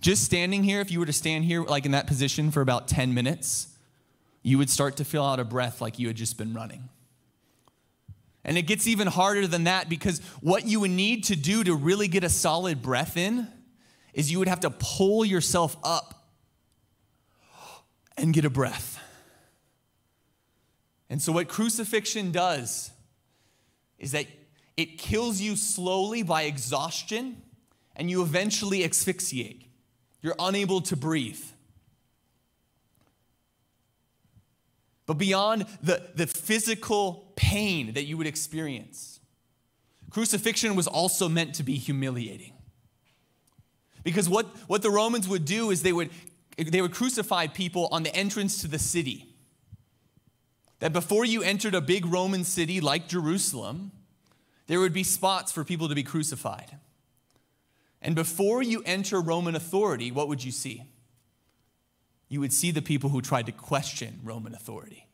Just 0.00 0.24
standing 0.24 0.64
here, 0.64 0.80
if 0.80 0.90
you 0.90 0.98
were 0.98 1.06
to 1.06 1.12
stand 1.12 1.44
here, 1.44 1.62
like 1.62 1.84
in 1.84 1.92
that 1.92 2.06
position 2.06 2.50
for 2.50 2.62
about 2.62 2.88
10 2.88 3.12
minutes, 3.12 3.68
you 4.42 4.56
would 4.56 4.70
start 4.70 4.96
to 4.96 5.04
feel 5.04 5.22
out 5.22 5.38
of 5.38 5.50
breath 5.50 5.82
like 5.82 5.98
you 5.98 6.06
had 6.06 6.16
just 6.16 6.38
been 6.38 6.54
running. 6.54 6.88
And 8.42 8.56
it 8.56 8.62
gets 8.62 8.86
even 8.86 9.06
harder 9.06 9.46
than 9.46 9.64
that 9.64 9.90
because 9.90 10.20
what 10.40 10.64
you 10.66 10.80
would 10.80 10.90
need 10.90 11.24
to 11.24 11.36
do 11.36 11.62
to 11.62 11.74
really 11.74 12.08
get 12.08 12.24
a 12.24 12.30
solid 12.30 12.80
breath 12.80 13.18
in 13.18 13.46
is 14.14 14.30
you 14.30 14.38
would 14.38 14.48
have 14.48 14.60
to 14.60 14.70
pull 14.70 15.24
yourself 15.24 15.76
up 15.82 16.26
and 18.16 18.32
get 18.34 18.44
a 18.44 18.50
breath. 18.50 18.98
And 21.08 21.20
so, 21.20 21.32
what 21.32 21.48
crucifixion 21.48 22.30
does 22.30 22.90
is 23.98 24.12
that 24.12 24.26
it 24.76 24.98
kills 24.98 25.40
you 25.40 25.56
slowly 25.56 26.22
by 26.22 26.42
exhaustion 26.42 27.42
and 27.96 28.10
you 28.10 28.22
eventually 28.22 28.84
asphyxiate. 28.84 29.62
You're 30.22 30.36
unable 30.38 30.80
to 30.82 30.96
breathe. 30.96 31.42
But 35.06 35.14
beyond 35.14 35.66
the, 35.82 36.10
the 36.14 36.26
physical 36.26 37.32
pain 37.34 37.94
that 37.94 38.04
you 38.04 38.16
would 38.16 38.28
experience, 38.28 39.18
crucifixion 40.08 40.76
was 40.76 40.86
also 40.86 41.28
meant 41.28 41.56
to 41.56 41.64
be 41.64 41.74
humiliating. 41.74 42.52
Because 44.02 44.28
what, 44.28 44.46
what 44.66 44.82
the 44.82 44.90
Romans 44.90 45.28
would 45.28 45.44
do 45.44 45.70
is 45.70 45.82
they 45.82 45.92
would, 45.92 46.10
they 46.56 46.80
would 46.80 46.92
crucify 46.92 47.46
people 47.46 47.88
on 47.92 48.02
the 48.02 48.14
entrance 48.14 48.60
to 48.62 48.68
the 48.68 48.78
city. 48.78 49.26
That 50.78 50.92
before 50.92 51.24
you 51.24 51.42
entered 51.42 51.74
a 51.74 51.80
big 51.80 52.06
Roman 52.06 52.44
city 52.44 52.80
like 52.80 53.08
Jerusalem, 53.08 53.92
there 54.66 54.80
would 54.80 54.94
be 54.94 55.02
spots 55.02 55.52
for 55.52 55.64
people 55.64 55.88
to 55.88 55.94
be 55.94 56.02
crucified. 56.02 56.76
And 58.00 58.14
before 58.14 58.62
you 58.62 58.82
enter 58.86 59.20
Roman 59.20 59.54
authority, 59.54 60.10
what 60.10 60.28
would 60.28 60.42
you 60.42 60.52
see? 60.52 60.84
you 62.30 62.40
would 62.40 62.52
see 62.52 62.70
the 62.70 62.80
people 62.80 63.10
who 63.10 63.20
tried 63.20 63.46
to 63.46 63.52
question 63.52 64.20
Roman 64.22 64.54
authority. 64.54 65.06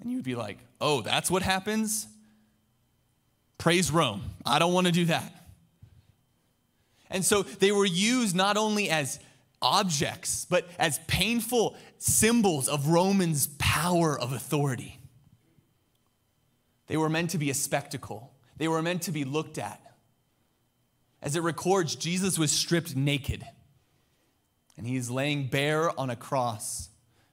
And 0.00 0.10
you 0.10 0.16
would 0.16 0.24
be 0.24 0.34
like, 0.34 0.58
oh, 0.80 1.02
that's 1.02 1.30
what 1.30 1.42
happens? 1.42 2.08
Praise 3.58 3.92
Rome. 3.92 4.22
I 4.46 4.58
don't 4.58 4.72
want 4.72 4.86
to 4.86 4.92
do 4.92 5.04
that. 5.04 5.39
And 7.10 7.24
so 7.24 7.42
they 7.42 7.72
were 7.72 7.86
used 7.86 8.36
not 8.36 8.56
only 8.56 8.88
as 8.88 9.18
objects, 9.60 10.46
but 10.48 10.68
as 10.78 11.00
painful 11.06 11.76
symbols 11.98 12.68
of 12.68 12.88
Romans' 12.88 13.48
power 13.58 14.18
of 14.18 14.32
authority. 14.32 15.00
They 16.86 16.96
were 16.96 17.08
meant 17.08 17.30
to 17.30 17.38
be 17.38 17.50
a 17.50 17.54
spectacle, 17.54 18.32
they 18.56 18.68
were 18.68 18.82
meant 18.82 19.02
to 19.02 19.12
be 19.12 19.24
looked 19.24 19.58
at. 19.58 19.80
As 21.22 21.36
it 21.36 21.42
records, 21.42 21.96
Jesus 21.96 22.38
was 22.38 22.50
stripped 22.50 22.96
naked 22.96 23.44
and 24.80 24.86
he 24.86 24.96
is 24.96 25.10
laying 25.10 25.46
bare 25.46 25.98
on 26.00 26.08
a 26.08 26.16
cross, 26.16 26.88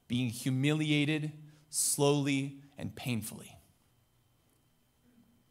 being 0.09 0.27
humiliated 0.27 1.31
slowly 1.69 2.57
and 2.77 2.93
painfully. 2.93 3.57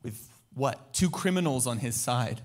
With 0.02 0.28
what? 0.52 0.92
Two 0.92 1.09
criminals 1.09 1.66
on 1.66 1.78
his 1.78 1.95
side. 1.95 2.42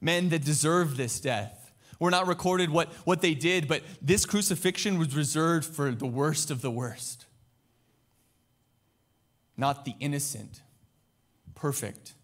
Men 0.00 0.28
that 0.30 0.44
deserved 0.44 0.96
this 0.96 1.20
death. 1.20 1.72
We're 1.98 2.10
not 2.10 2.26
recorded 2.26 2.70
what, 2.70 2.92
what 3.04 3.20
they 3.20 3.34
did, 3.34 3.68
but 3.68 3.82
this 4.02 4.26
crucifixion 4.26 4.98
was 4.98 5.14
reserved 5.14 5.64
for 5.64 5.90
the 5.90 6.06
worst 6.06 6.50
of 6.50 6.60
the 6.60 6.70
worst. 6.70 7.26
Not 9.56 9.84
the 9.84 9.94
innocent, 10.00 10.62
perfect 11.54 12.14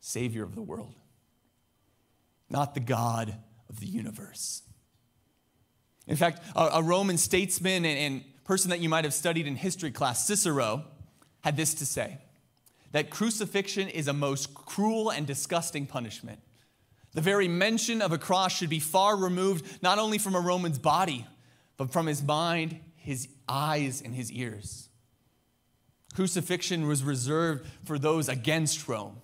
Savior 0.00 0.42
of 0.42 0.54
the 0.54 0.62
world. 0.62 0.94
Not 2.48 2.74
the 2.74 2.80
God 2.80 3.36
of 3.68 3.80
the 3.80 3.86
universe. 3.86 4.62
In 6.06 6.16
fact, 6.16 6.42
a, 6.54 6.64
a 6.74 6.82
Roman 6.82 7.18
statesman 7.18 7.84
and, 7.84 7.98
and 7.98 8.24
person 8.44 8.70
that 8.70 8.80
you 8.80 8.88
might 8.88 9.04
have 9.04 9.14
studied 9.14 9.46
in 9.46 9.56
history 9.56 9.90
class, 9.90 10.26
Cicero, 10.26 10.84
had 11.40 11.56
this 11.56 11.74
to 11.74 11.86
say 11.86 12.18
that 12.94 13.10
crucifixion 13.10 13.88
is 13.88 14.06
a 14.06 14.12
most 14.12 14.54
cruel 14.54 15.10
and 15.10 15.26
disgusting 15.26 15.84
punishment. 15.84 16.38
The 17.12 17.20
very 17.20 17.48
mention 17.48 18.00
of 18.00 18.12
a 18.12 18.18
cross 18.18 18.56
should 18.56 18.70
be 18.70 18.78
far 18.78 19.16
removed, 19.16 19.82
not 19.82 19.98
only 19.98 20.16
from 20.16 20.36
a 20.36 20.40
Roman's 20.40 20.78
body, 20.78 21.26
but 21.76 21.90
from 21.90 22.06
his 22.06 22.22
mind, 22.22 22.78
his 22.94 23.26
eyes, 23.48 24.00
and 24.00 24.14
his 24.14 24.30
ears. 24.30 24.90
Crucifixion 26.14 26.86
was 26.86 27.02
reserved 27.02 27.66
for 27.84 27.98
those 27.98 28.28
against 28.28 28.86
Rome, 28.86 29.16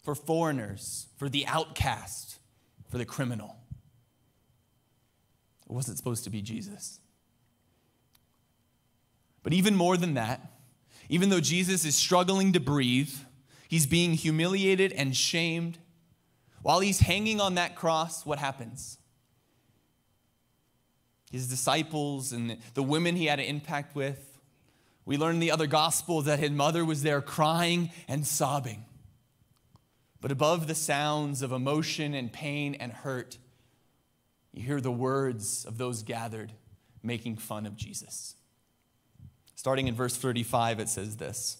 for 0.00 0.14
foreigners, 0.14 1.08
for 1.18 1.28
the 1.28 1.46
outcast 1.46 2.38
for 2.88 2.96
the 2.96 3.04
criminal. 3.04 3.56
It 5.68 5.72
wasn't 5.74 5.98
supposed 5.98 6.24
to 6.24 6.30
be 6.30 6.40
Jesus. 6.40 6.98
But 9.42 9.52
even 9.52 9.76
more 9.76 9.98
than 9.98 10.14
that, 10.14 10.50
even 11.08 11.30
though 11.30 11.40
Jesus 11.40 11.84
is 11.84 11.96
struggling 11.96 12.52
to 12.52 12.60
breathe, 12.60 13.12
he's 13.68 13.86
being 13.86 14.14
humiliated 14.14 14.92
and 14.92 15.16
shamed. 15.16 15.78
While 16.62 16.80
he's 16.80 17.00
hanging 17.00 17.40
on 17.40 17.54
that 17.54 17.76
cross, 17.76 18.26
what 18.26 18.38
happens? 18.38 18.98
His 21.30 21.48
disciples 21.48 22.32
and 22.32 22.58
the 22.74 22.82
women 22.82 23.16
he 23.16 23.26
had 23.26 23.38
an 23.38 23.46
impact 23.46 23.94
with, 23.94 24.38
we 25.04 25.16
learn 25.16 25.36
in 25.36 25.40
the 25.40 25.50
other 25.50 25.66
gospel 25.66 26.22
that 26.22 26.38
his 26.38 26.50
mother 26.50 26.84
was 26.84 27.02
there 27.02 27.22
crying 27.22 27.90
and 28.06 28.26
sobbing. 28.26 28.84
But 30.20 30.32
above 30.32 30.66
the 30.66 30.74
sounds 30.74 31.42
of 31.42 31.52
emotion 31.52 32.12
and 32.12 32.32
pain 32.32 32.74
and 32.74 32.92
hurt, 32.92 33.38
you 34.52 34.62
hear 34.62 34.80
the 34.80 34.90
words 34.90 35.64
of 35.64 35.78
those 35.78 36.02
gathered 36.02 36.52
making 37.02 37.36
fun 37.36 37.64
of 37.64 37.76
Jesus. 37.76 38.34
Starting 39.68 39.86
in 39.86 39.94
verse 39.94 40.16
35, 40.16 40.80
it 40.80 40.88
says 40.88 41.18
this 41.18 41.58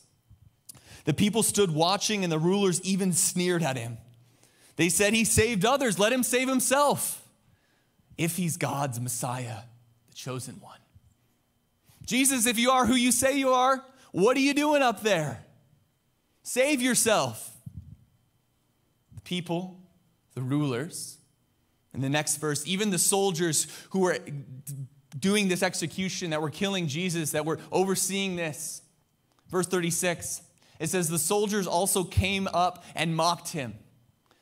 The 1.05 1.13
people 1.13 1.43
stood 1.43 1.71
watching, 1.71 2.25
and 2.25 2.33
the 2.33 2.39
rulers 2.39 2.81
even 2.81 3.13
sneered 3.13 3.63
at 3.63 3.77
him. 3.77 3.99
They 4.77 4.89
said, 4.89 5.13
He 5.13 5.27
saved 5.27 5.67
others, 5.67 5.99
let 5.99 6.11
him 6.11 6.23
save 6.23 6.49
himself, 6.49 7.23
if 8.17 8.39
he's 8.39 8.57
God's 8.57 8.99
Messiah, 8.99 9.59
the 10.09 10.15
chosen 10.15 10.55
one. 10.55 10.79
Jesus, 12.07 12.47
if 12.47 12.59
you 12.59 12.71
are 12.71 12.87
who 12.87 12.95
you 12.95 13.13
say 13.13 13.37
you 13.37 13.51
are, 13.51 13.85
what 14.13 14.39
are 14.39 14.41
you 14.41 14.55
doing 14.55 14.81
up 14.81 15.03
there? 15.03 15.45
Save 16.43 16.81
yourself 16.81 17.59
The 19.17 19.21
people, 19.21 19.83
the 20.33 20.41
rulers. 20.41 21.19
In 21.93 22.01
the 22.01 22.09
next 22.09 22.39
verse, 22.39 22.67
even 22.67 22.89
the 22.89 22.99
soldiers 22.99 23.67
who 23.91 23.99
were 23.99 24.19
doing 25.19 25.49
this 25.49 25.63
execution, 25.63 26.31
that 26.31 26.43
we're 26.43 26.51
killing 26.51 26.87
Jesus, 26.87 27.33
that 27.33 27.45
we're 27.45 27.59
overseeing 27.71 28.37
this. 28.37 28.83
Verse 29.49 29.67
36, 29.67 30.43
it 30.79 30.89
says, 30.89 31.09
The 31.09 31.19
soldiers 31.19 31.67
also 31.67 32.05
came 32.05 32.49
up 32.53 32.85
and 32.95 33.17
mocked 33.17 33.49
him. 33.49 33.75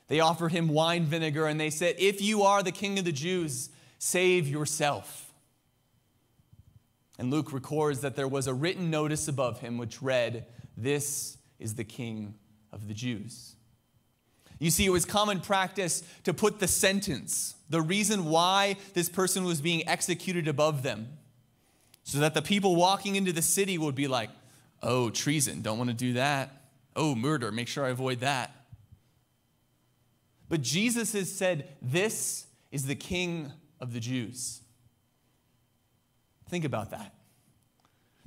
They 0.08 0.20
offered 0.20 0.52
him 0.52 0.68
wine 0.68 1.04
vinegar 1.04 1.46
and 1.46 1.58
they 1.58 1.70
said, 1.70 1.96
If 1.98 2.20
you 2.20 2.42
are 2.42 2.62
the 2.62 2.72
king 2.72 2.98
of 2.98 3.04
the 3.04 3.12
Jews, 3.12 3.70
save 3.98 4.46
yourself. 4.46 5.32
And 7.18 7.30
Luke 7.30 7.52
records 7.52 8.00
that 8.02 8.14
there 8.14 8.28
was 8.28 8.46
a 8.46 8.54
written 8.54 8.90
notice 8.90 9.26
above 9.26 9.60
him 9.60 9.78
which 9.78 10.02
read, 10.02 10.46
This 10.76 11.38
is 11.58 11.74
the 11.74 11.84
king 11.84 12.34
of 12.72 12.88
the 12.88 12.94
Jews. 12.94 13.56
You 14.58 14.70
see, 14.70 14.86
it 14.86 14.90
was 14.90 15.04
common 15.04 15.40
practice 15.40 16.02
to 16.24 16.32
put 16.32 16.60
the 16.60 16.68
sentence, 16.68 17.54
the 17.68 17.82
reason 17.82 18.24
why 18.26 18.76
this 18.94 19.08
person 19.08 19.44
was 19.44 19.60
being 19.60 19.86
executed 19.88 20.48
above 20.48 20.82
them, 20.82 21.08
so 22.04 22.18
that 22.18 22.34
the 22.34 22.42
people 22.42 22.76
walking 22.76 23.16
into 23.16 23.32
the 23.32 23.42
city 23.42 23.76
would 23.76 23.94
be 23.94 24.08
like, 24.08 24.30
oh, 24.82 25.10
treason, 25.10 25.60
don't 25.60 25.76
want 25.78 25.90
to 25.90 25.96
do 25.96 26.14
that. 26.14 26.62
Oh, 26.94 27.14
murder, 27.14 27.52
make 27.52 27.68
sure 27.68 27.84
I 27.84 27.90
avoid 27.90 28.20
that. 28.20 28.56
But 30.48 30.62
Jesus 30.62 31.12
has 31.12 31.30
said, 31.30 31.68
This 31.82 32.46
is 32.70 32.86
the 32.86 32.94
King 32.94 33.52
of 33.80 33.92
the 33.92 34.00
Jews. 34.00 34.60
Think 36.48 36.64
about 36.64 36.90
that. 36.90 37.12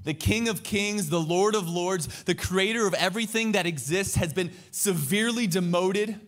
The 0.03 0.13
King 0.13 0.47
of 0.47 0.63
Kings, 0.63 1.09
the 1.09 1.19
Lord 1.19 1.55
of 1.55 1.69
Lords, 1.69 2.23
the 2.23 2.35
creator 2.35 2.87
of 2.87 2.93
everything 2.93 3.51
that 3.51 3.65
exists, 3.65 4.15
has 4.15 4.33
been 4.33 4.51
severely 4.71 5.45
demoted 5.45 6.19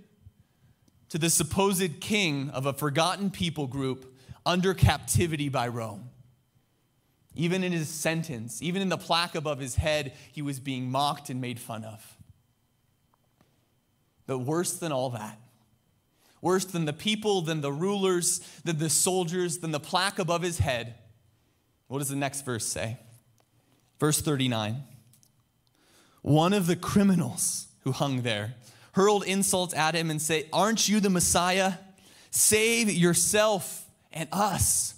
to 1.09 1.17
the 1.17 1.29
supposed 1.29 1.99
king 1.99 2.49
of 2.51 2.65
a 2.65 2.73
forgotten 2.73 3.29
people 3.29 3.67
group 3.67 4.17
under 4.45 4.73
captivity 4.73 5.49
by 5.49 5.67
Rome. 5.67 6.09
Even 7.33 7.63
in 7.63 7.71
his 7.71 7.87
sentence, 7.87 8.61
even 8.61 8.81
in 8.81 8.89
the 8.89 8.97
plaque 8.97 9.35
above 9.35 9.59
his 9.59 9.75
head, 9.75 10.13
he 10.31 10.41
was 10.41 10.59
being 10.59 10.91
mocked 10.91 11.29
and 11.29 11.39
made 11.39 11.59
fun 11.59 11.83
of. 11.83 12.17
But 14.27 14.39
worse 14.39 14.73
than 14.73 14.91
all 14.91 15.09
that, 15.11 15.39
worse 16.41 16.65
than 16.65 16.85
the 16.85 16.93
people, 16.93 17.41
than 17.41 17.61
the 17.61 17.71
rulers, 17.71 18.39
than 18.63 18.77
the 18.77 18.89
soldiers, 18.89 19.59
than 19.59 19.71
the 19.71 19.79
plaque 19.79 20.19
above 20.19 20.41
his 20.41 20.59
head, 20.59 20.95
what 21.87 21.99
does 21.99 22.09
the 22.09 22.15
next 22.15 22.45
verse 22.45 22.65
say? 22.65 22.97
Verse 24.01 24.19
39 24.19 24.81
One 26.23 26.53
of 26.53 26.65
the 26.65 26.75
criminals 26.75 27.67
who 27.83 27.91
hung 27.91 28.23
there 28.23 28.55
hurled 28.93 29.23
insults 29.23 29.75
at 29.75 29.93
him 29.93 30.09
and 30.09 30.19
said, 30.19 30.49
Aren't 30.51 30.89
you 30.89 30.99
the 30.99 31.11
Messiah? 31.11 31.73
Save 32.31 32.89
yourself 32.89 33.85
and 34.11 34.27
us. 34.31 34.95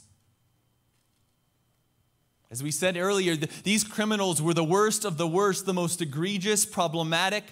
As 2.49 2.63
we 2.63 2.71
said 2.71 2.95
earlier, 2.95 3.35
the, 3.35 3.49
these 3.63 3.83
criminals 3.83 4.41
were 4.41 4.53
the 4.53 4.63
worst 4.63 5.03
of 5.03 5.17
the 5.17 5.27
worst, 5.27 5.65
the 5.65 5.73
most 5.73 6.01
egregious, 6.01 6.65
problematic. 6.65 7.43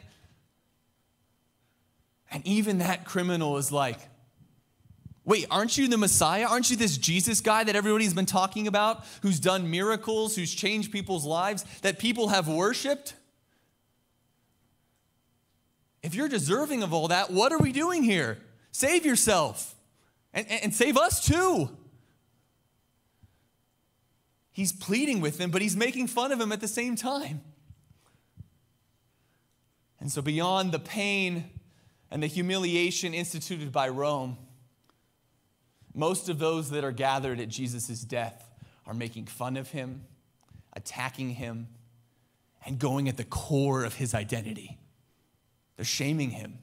And 2.31 2.47
even 2.47 2.77
that 2.77 3.03
criminal 3.03 3.57
is 3.57 3.73
like, 3.73 3.99
Wait, 5.23 5.45
aren't 5.51 5.77
you 5.77 5.87
the 5.87 5.97
Messiah? 5.97 6.47
Aren't 6.47 6.71
you 6.71 6.75
this 6.75 6.97
Jesus 6.97 7.41
guy 7.41 7.63
that 7.63 7.75
everybody's 7.75 8.13
been 8.13 8.25
talking 8.25 8.67
about, 8.67 9.05
who's 9.21 9.39
done 9.39 9.69
miracles, 9.69 10.35
who's 10.35 10.53
changed 10.53 10.91
people's 10.91 11.25
lives, 11.25 11.63
that 11.81 11.99
people 11.99 12.29
have 12.29 12.47
worshiped? 12.47 13.13
If 16.01 16.15
you're 16.15 16.29
deserving 16.29 16.81
of 16.81 16.93
all 16.93 17.09
that, 17.09 17.29
what 17.29 17.51
are 17.51 17.59
we 17.59 17.71
doing 17.71 18.01
here? 18.01 18.39
Save 18.71 19.05
yourself 19.05 19.75
and, 20.33 20.49
and 20.49 20.73
save 20.73 20.97
us 20.97 21.23
too. 21.23 21.69
He's 24.51 24.71
pleading 24.71 25.21
with 25.21 25.39
him, 25.39 25.51
but 25.51 25.61
he's 25.61 25.75
making 25.77 26.07
fun 26.07 26.31
of 26.31 26.41
him 26.41 26.51
at 26.51 26.61
the 26.61 26.67
same 26.67 26.95
time. 26.95 27.41
And 29.99 30.11
so, 30.11 30.21
beyond 30.21 30.71
the 30.71 30.79
pain 30.79 31.51
and 32.09 32.23
the 32.23 32.27
humiliation 32.27 33.13
instituted 33.13 33.71
by 33.71 33.87
Rome, 33.87 34.37
most 35.93 36.29
of 36.29 36.39
those 36.39 36.69
that 36.71 36.83
are 36.83 36.91
gathered 36.91 37.39
at 37.39 37.49
Jesus' 37.49 38.01
death 38.01 38.49
are 38.85 38.93
making 38.93 39.25
fun 39.25 39.57
of 39.57 39.71
him, 39.71 40.03
attacking 40.73 41.31
him, 41.31 41.67
and 42.65 42.79
going 42.79 43.09
at 43.09 43.17
the 43.17 43.23
core 43.23 43.83
of 43.83 43.95
his 43.95 44.13
identity. 44.13 44.77
They're 45.75 45.85
shaming 45.85 46.29
him. 46.29 46.59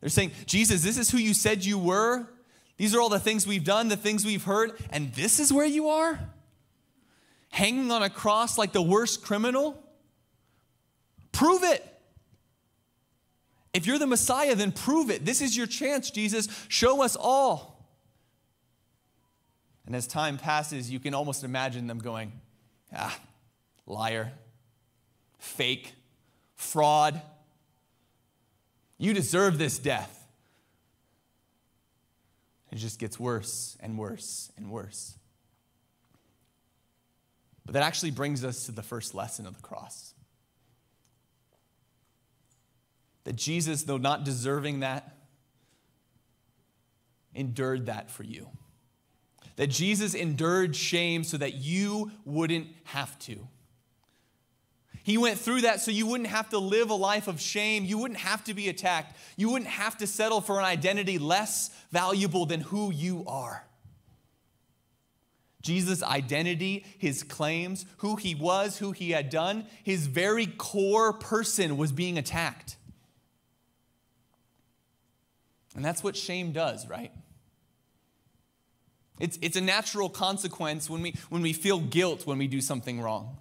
They're 0.00 0.10
saying, 0.10 0.32
Jesus, 0.46 0.82
this 0.82 0.98
is 0.98 1.10
who 1.10 1.18
you 1.18 1.34
said 1.34 1.64
you 1.64 1.78
were. 1.78 2.28
These 2.76 2.94
are 2.94 3.00
all 3.00 3.08
the 3.08 3.20
things 3.20 3.46
we've 3.46 3.64
done, 3.64 3.88
the 3.88 3.96
things 3.96 4.24
we've 4.24 4.44
heard, 4.44 4.72
and 4.90 5.12
this 5.14 5.40
is 5.40 5.52
where 5.52 5.66
you 5.66 5.88
are? 5.88 6.18
Hanging 7.50 7.90
on 7.90 8.02
a 8.02 8.10
cross 8.10 8.58
like 8.58 8.72
the 8.72 8.82
worst 8.82 9.22
criminal? 9.22 9.82
Prove 11.32 11.62
it. 11.62 11.88
If 13.72 13.86
you're 13.86 13.98
the 13.98 14.06
Messiah, 14.06 14.54
then 14.54 14.72
prove 14.72 15.10
it. 15.10 15.24
This 15.24 15.40
is 15.40 15.56
your 15.56 15.66
chance, 15.66 16.10
Jesus. 16.10 16.48
Show 16.68 17.02
us 17.02 17.16
all. 17.18 17.73
And 19.86 19.94
as 19.94 20.06
time 20.06 20.38
passes, 20.38 20.90
you 20.90 20.98
can 20.98 21.14
almost 21.14 21.44
imagine 21.44 21.86
them 21.86 21.98
going, 21.98 22.32
ah, 22.94 23.16
liar, 23.86 24.32
fake, 25.38 25.92
fraud. 26.54 27.20
You 28.96 29.12
deserve 29.12 29.58
this 29.58 29.78
death. 29.78 30.26
It 32.72 32.76
just 32.76 32.98
gets 32.98 33.20
worse 33.20 33.76
and 33.80 33.98
worse 33.98 34.50
and 34.56 34.70
worse. 34.70 35.16
But 37.64 37.74
that 37.74 37.82
actually 37.82 38.10
brings 38.10 38.44
us 38.44 38.66
to 38.66 38.72
the 38.72 38.82
first 38.82 39.14
lesson 39.14 39.46
of 39.46 39.56
the 39.56 39.62
cross. 39.62 40.14
That 43.24 43.36
Jesus, 43.36 43.84
though 43.84 43.96
not 43.96 44.24
deserving 44.24 44.80
that, 44.80 45.16
endured 47.34 47.86
that 47.86 48.10
for 48.10 48.22
you 48.22 48.48
that 49.56 49.68
Jesus 49.68 50.14
endured 50.14 50.74
shame 50.74 51.24
so 51.24 51.36
that 51.36 51.54
you 51.54 52.10
wouldn't 52.24 52.68
have 52.84 53.18
to. 53.20 53.48
He 55.04 55.18
went 55.18 55.38
through 55.38 55.60
that 55.62 55.80
so 55.80 55.90
you 55.90 56.06
wouldn't 56.06 56.30
have 56.30 56.48
to 56.48 56.58
live 56.58 56.88
a 56.88 56.94
life 56.94 57.28
of 57.28 57.38
shame. 57.38 57.84
You 57.84 57.98
wouldn't 57.98 58.20
have 58.20 58.42
to 58.44 58.54
be 58.54 58.70
attacked. 58.70 59.16
You 59.36 59.50
wouldn't 59.50 59.70
have 59.70 59.98
to 59.98 60.06
settle 60.06 60.40
for 60.40 60.58
an 60.58 60.64
identity 60.64 61.18
less 61.18 61.70
valuable 61.92 62.46
than 62.46 62.60
who 62.60 62.90
you 62.90 63.22
are. 63.26 63.66
Jesus' 65.60 66.02
identity, 66.02 66.84
his 66.98 67.22
claims, 67.22 67.84
who 67.98 68.16
he 68.16 68.34
was, 68.34 68.78
who 68.78 68.92
he 68.92 69.10
had 69.10 69.30
done, 69.30 69.66
his 69.82 70.06
very 70.06 70.46
core 70.46 71.12
person 71.12 71.76
was 71.76 71.92
being 71.92 72.18
attacked. 72.18 72.76
And 75.74 75.84
that's 75.84 76.02
what 76.02 76.16
shame 76.16 76.52
does, 76.52 76.86
right? 76.88 77.12
It's, 79.20 79.38
it's 79.40 79.56
a 79.56 79.60
natural 79.60 80.08
consequence 80.08 80.90
when 80.90 81.02
we, 81.02 81.14
when 81.30 81.42
we 81.42 81.52
feel 81.52 81.78
guilt 81.78 82.26
when 82.26 82.38
we 82.38 82.48
do 82.48 82.60
something 82.60 83.00
wrong. 83.00 83.38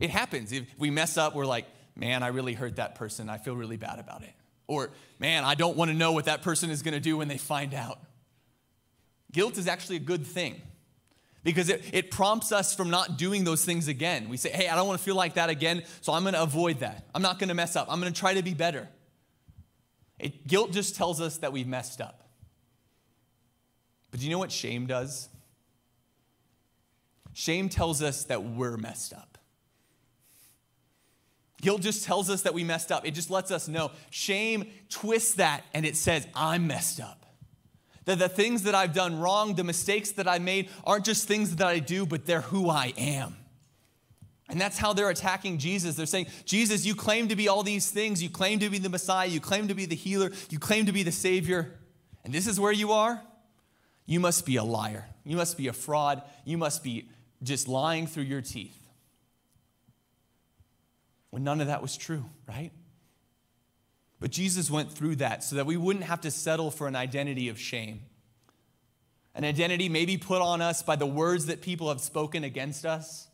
It 0.00 0.10
happens. 0.10 0.50
If 0.52 0.66
we 0.76 0.90
mess 0.90 1.16
up, 1.16 1.34
we're 1.34 1.46
like, 1.46 1.66
man, 1.94 2.22
I 2.22 2.28
really 2.28 2.54
hurt 2.54 2.76
that 2.76 2.96
person. 2.96 3.28
I 3.28 3.38
feel 3.38 3.54
really 3.54 3.76
bad 3.76 3.98
about 3.98 4.22
it. 4.22 4.32
Or, 4.66 4.90
man, 5.18 5.44
I 5.44 5.54
don't 5.54 5.76
want 5.76 5.90
to 5.90 5.96
know 5.96 6.12
what 6.12 6.24
that 6.24 6.42
person 6.42 6.70
is 6.70 6.82
going 6.82 6.94
to 6.94 7.00
do 7.00 7.16
when 7.16 7.28
they 7.28 7.38
find 7.38 7.74
out. 7.74 8.00
Guilt 9.30 9.58
is 9.58 9.68
actually 9.68 9.96
a 9.96 10.00
good 10.00 10.26
thing 10.26 10.60
because 11.44 11.68
it, 11.68 11.84
it 11.92 12.10
prompts 12.10 12.50
us 12.50 12.74
from 12.74 12.90
not 12.90 13.18
doing 13.18 13.44
those 13.44 13.64
things 13.64 13.86
again. 13.86 14.28
We 14.28 14.36
say, 14.36 14.50
hey, 14.50 14.68
I 14.68 14.74
don't 14.74 14.88
want 14.88 14.98
to 14.98 15.04
feel 15.04 15.16
like 15.16 15.34
that 15.34 15.50
again, 15.50 15.84
so 16.00 16.12
I'm 16.12 16.22
going 16.22 16.34
to 16.34 16.42
avoid 16.42 16.80
that. 16.80 17.04
I'm 17.14 17.22
not 17.22 17.38
going 17.38 17.48
to 17.48 17.54
mess 17.54 17.76
up. 17.76 17.86
I'm 17.90 18.00
going 18.00 18.12
to 18.12 18.18
try 18.18 18.34
to 18.34 18.42
be 18.42 18.54
better. 18.54 18.88
It, 20.18 20.46
guilt 20.46 20.72
just 20.72 20.96
tells 20.96 21.20
us 21.20 21.38
that 21.38 21.52
we've 21.52 21.66
messed 21.66 22.00
up. 22.00 22.23
But 24.14 24.20
do 24.20 24.26
you 24.26 24.32
know 24.32 24.38
what 24.38 24.52
shame 24.52 24.86
does? 24.86 25.28
Shame 27.32 27.68
tells 27.68 28.00
us 28.00 28.22
that 28.26 28.44
we're 28.44 28.76
messed 28.76 29.12
up. 29.12 29.38
Guilt 31.60 31.80
just 31.80 32.04
tells 32.04 32.30
us 32.30 32.42
that 32.42 32.54
we 32.54 32.62
messed 32.62 32.92
up. 32.92 33.04
It 33.04 33.10
just 33.10 33.28
lets 33.28 33.50
us 33.50 33.66
know. 33.66 33.90
Shame 34.10 34.70
twists 34.88 35.34
that 35.34 35.64
and 35.74 35.84
it 35.84 35.96
says, 35.96 36.28
I'm 36.32 36.68
messed 36.68 37.00
up. 37.00 37.26
That 38.04 38.20
the 38.20 38.28
things 38.28 38.62
that 38.62 38.74
I've 38.76 38.94
done 38.94 39.18
wrong, 39.18 39.56
the 39.56 39.64
mistakes 39.64 40.12
that 40.12 40.28
I 40.28 40.38
made, 40.38 40.70
aren't 40.84 41.06
just 41.06 41.26
things 41.26 41.56
that 41.56 41.66
I 41.66 41.80
do, 41.80 42.06
but 42.06 42.24
they're 42.24 42.42
who 42.42 42.70
I 42.70 42.92
am. 42.96 43.34
And 44.48 44.60
that's 44.60 44.78
how 44.78 44.92
they're 44.92 45.10
attacking 45.10 45.58
Jesus. 45.58 45.96
They're 45.96 46.06
saying, 46.06 46.28
Jesus, 46.44 46.86
you 46.86 46.94
claim 46.94 47.26
to 47.30 47.34
be 47.34 47.48
all 47.48 47.64
these 47.64 47.90
things. 47.90 48.22
You 48.22 48.30
claim 48.30 48.60
to 48.60 48.70
be 48.70 48.78
the 48.78 48.90
Messiah. 48.90 49.26
You 49.26 49.40
claim 49.40 49.66
to 49.66 49.74
be 49.74 49.86
the 49.86 49.96
healer. 49.96 50.30
You 50.50 50.60
claim 50.60 50.86
to 50.86 50.92
be 50.92 51.02
the 51.02 51.10
Savior. 51.10 51.80
And 52.22 52.32
this 52.32 52.46
is 52.46 52.60
where 52.60 52.70
you 52.70 52.92
are? 52.92 53.20
You 54.06 54.20
must 54.20 54.44
be 54.44 54.56
a 54.56 54.64
liar. 54.64 55.06
You 55.24 55.36
must 55.36 55.56
be 55.56 55.68
a 55.68 55.72
fraud. 55.72 56.22
You 56.44 56.58
must 56.58 56.82
be 56.82 57.08
just 57.42 57.68
lying 57.68 58.06
through 58.06 58.24
your 58.24 58.42
teeth. 58.42 58.78
When 61.30 61.44
none 61.44 61.60
of 61.60 61.66
that 61.66 61.82
was 61.82 61.96
true, 61.96 62.24
right? 62.46 62.70
But 64.20 64.30
Jesus 64.30 64.70
went 64.70 64.92
through 64.92 65.16
that 65.16 65.42
so 65.42 65.56
that 65.56 65.66
we 65.66 65.76
wouldn't 65.76 66.04
have 66.04 66.20
to 66.22 66.30
settle 66.30 66.70
for 66.70 66.86
an 66.86 66.96
identity 66.96 67.48
of 67.48 67.58
shame. 67.58 68.02
An 69.34 69.44
identity 69.44 69.88
maybe 69.88 70.16
put 70.16 70.40
on 70.40 70.62
us 70.62 70.82
by 70.82 70.96
the 70.96 71.06
words 71.06 71.46
that 71.46 71.60
people 71.60 71.88
have 71.88 72.00
spoken 72.00 72.44
against 72.44 72.86
us, 72.86 73.28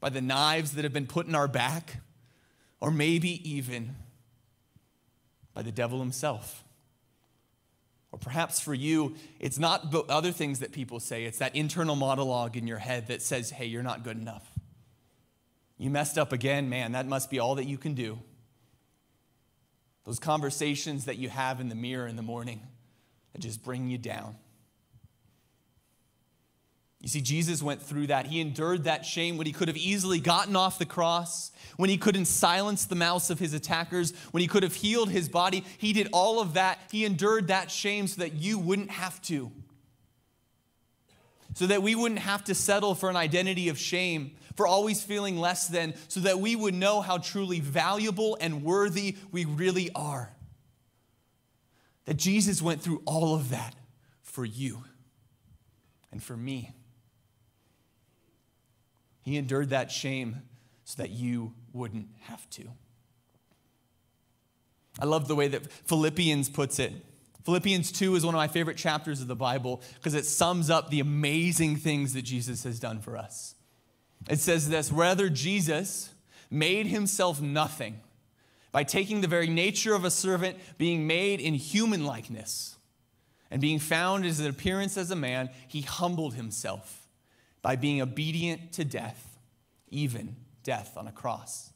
by 0.00 0.10
the 0.10 0.20
knives 0.20 0.72
that 0.72 0.84
have 0.84 0.92
been 0.92 1.06
put 1.06 1.26
in 1.26 1.34
our 1.34 1.48
back, 1.48 2.02
or 2.80 2.90
maybe 2.90 3.48
even 3.48 3.96
by 5.54 5.62
the 5.62 5.72
devil 5.72 6.00
himself. 6.00 6.63
Or 8.14 8.16
perhaps 8.16 8.60
for 8.60 8.72
you, 8.72 9.16
it's 9.40 9.58
not 9.58 9.92
other 10.08 10.30
things 10.30 10.60
that 10.60 10.70
people 10.70 11.00
say, 11.00 11.24
it's 11.24 11.38
that 11.38 11.56
internal 11.56 11.96
monologue 11.96 12.56
in 12.56 12.64
your 12.64 12.78
head 12.78 13.08
that 13.08 13.22
says, 13.22 13.50
hey, 13.50 13.66
you're 13.66 13.82
not 13.82 14.04
good 14.04 14.16
enough. 14.16 14.48
You 15.78 15.90
messed 15.90 16.16
up 16.16 16.32
again, 16.32 16.68
man, 16.68 16.92
that 16.92 17.08
must 17.08 17.28
be 17.28 17.40
all 17.40 17.56
that 17.56 17.64
you 17.64 17.76
can 17.76 17.94
do. 17.94 18.20
Those 20.04 20.20
conversations 20.20 21.06
that 21.06 21.16
you 21.16 21.28
have 21.28 21.58
in 21.60 21.68
the 21.68 21.74
mirror 21.74 22.06
in 22.06 22.14
the 22.14 22.22
morning 22.22 22.60
that 23.32 23.40
just 23.40 23.64
bring 23.64 23.90
you 23.90 23.98
down. 23.98 24.36
You 27.04 27.08
see, 27.08 27.20
Jesus 27.20 27.62
went 27.62 27.82
through 27.82 28.06
that. 28.06 28.28
He 28.28 28.40
endured 28.40 28.84
that 28.84 29.04
shame 29.04 29.36
when 29.36 29.46
he 29.46 29.52
could 29.52 29.68
have 29.68 29.76
easily 29.76 30.20
gotten 30.20 30.56
off 30.56 30.78
the 30.78 30.86
cross, 30.86 31.52
when 31.76 31.90
he 31.90 31.98
couldn't 31.98 32.24
silence 32.24 32.86
the 32.86 32.94
mouths 32.94 33.28
of 33.28 33.38
his 33.38 33.52
attackers, 33.52 34.14
when 34.30 34.40
he 34.40 34.46
could 34.46 34.62
have 34.62 34.72
healed 34.72 35.10
his 35.10 35.28
body. 35.28 35.66
He 35.76 35.92
did 35.92 36.08
all 36.14 36.40
of 36.40 36.54
that. 36.54 36.78
He 36.90 37.04
endured 37.04 37.48
that 37.48 37.70
shame 37.70 38.06
so 38.06 38.22
that 38.22 38.32
you 38.32 38.58
wouldn't 38.58 38.90
have 38.90 39.20
to. 39.24 39.52
So 41.52 41.66
that 41.66 41.82
we 41.82 41.94
wouldn't 41.94 42.20
have 42.20 42.42
to 42.44 42.54
settle 42.54 42.94
for 42.94 43.10
an 43.10 43.16
identity 43.16 43.68
of 43.68 43.78
shame, 43.78 44.30
for 44.56 44.66
always 44.66 45.02
feeling 45.02 45.36
less 45.36 45.68
than, 45.68 45.92
so 46.08 46.20
that 46.20 46.40
we 46.40 46.56
would 46.56 46.72
know 46.72 47.02
how 47.02 47.18
truly 47.18 47.60
valuable 47.60 48.38
and 48.40 48.64
worthy 48.64 49.18
we 49.30 49.44
really 49.44 49.90
are. 49.94 50.34
That 52.06 52.14
Jesus 52.14 52.62
went 52.62 52.80
through 52.80 53.02
all 53.04 53.34
of 53.34 53.50
that 53.50 53.74
for 54.22 54.46
you 54.46 54.84
and 56.10 56.22
for 56.22 56.34
me. 56.34 56.72
He 59.24 59.38
endured 59.38 59.70
that 59.70 59.90
shame 59.90 60.42
so 60.84 61.02
that 61.02 61.10
you 61.10 61.54
wouldn't 61.72 62.08
have 62.24 62.48
to. 62.50 62.64
I 65.00 65.06
love 65.06 65.28
the 65.28 65.34
way 65.34 65.48
that 65.48 65.72
Philippians 65.72 66.50
puts 66.50 66.78
it. 66.78 66.92
Philippians 67.44 67.90
2 67.92 68.16
is 68.16 68.24
one 68.24 68.34
of 68.34 68.38
my 68.38 68.48
favorite 68.48 68.76
chapters 68.76 69.22
of 69.22 69.26
the 69.26 69.34
Bible 69.34 69.82
because 69.94 70.14
it 70.14 70.26
sums 70.26 70.68
up 70.68 70.90
the 70.90 71.00
amazing 71.00 71.76
things 71.76 72.12
that 72.12 72.22
Jesus 72.22 72.64
has 72.64 72.78
done 72.78 73.00
for 73.00 73.16
us. 73.16 73.54
It 74.28 74.40
says 74.40 74.68
this 74.68 74.92
Rather, 74.92 75.30
Jesus 75.30 76.10
made 76.50 76.86
himself 76.86 77.40
nothing 77.40 78.00
by 78.72 78.84
taking 78.84 79.22
the 79.22 79.26
very 79.26 79.48
nature 79.48 79.94
of 79.94 80.04
a 80.04 80.10
servant, 80.10 80.58
being 80.76 81.06
made 81.06 81.40
in 81.40 81.54
human 81.54 82.04
likeness, 82.04 82.76
and 83.50 83.60
being 83.60 83.78
found 83.78 84.26
as 84.26 84.40
an 84.40 84.46
appearance 84.46 84.98
as 84.98 85.10
a 85.10 85.16
man, 85.16 85.48
he 85.66 85.80
humbled 85.80 86.34
himself 86.34 87.03
by 87.64 87.76
being 87.76 88.02
obedient 88.02 88.72
to 88.72 88.84
death, 88.84 89.38
even 89.88 90.36
death 90.62 90.98
on 90.98 91.08
a 91.08 91.12
cross. 91.12 91.72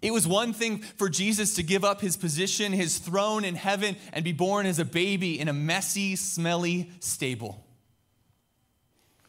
It 0.00 0.14
was 0.14 0.26
one 0.26 0.54
thing 0.54 0.78
for 0.78 1.10
Jesus 1.10 1.54
to 1.56 1.62
give 1.62 1.84
up 1.84 2.00
his 2.00 2.16
position, 2.16 2.72
his 2.72 2.96
throne 2.96 3.44
in 3.44 3.54
heaven, 3.54 3.96
and 4.14 4.24
be 4.24 4.32
born 4.32 4.64
as 4.64 4.78
a 4.78 4.84
baby 4.84 5.38
in 5.38 5.48
a 5.48 5.52
messy, 5.52 6.16
smelly 6.16 6.90
stable. 7.00 7.66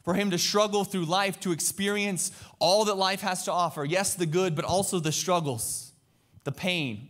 For 0.03 0.13
him 0.13 0.31
to 0.31 0.37
struggle 0.37 0.85
through 0.85 1.05
life, 1.05 1.37
to 1.41 1.51
experience 1.51 2.31
all 2.57 2.85
that 2.85 2.95
life 2.95 3.19
has 3.19 3.43
to 3.43 3.51
offer 3.51 3.83
yes, 3.83 4.15
the 4.15 4.25
good, 4.25 4.55
but 4.55 4.63
also 4.63 4.99
the 4.99 5.11
struggles, 5.11 5.91
the 6.45 6.53
pain. 6.53 7.09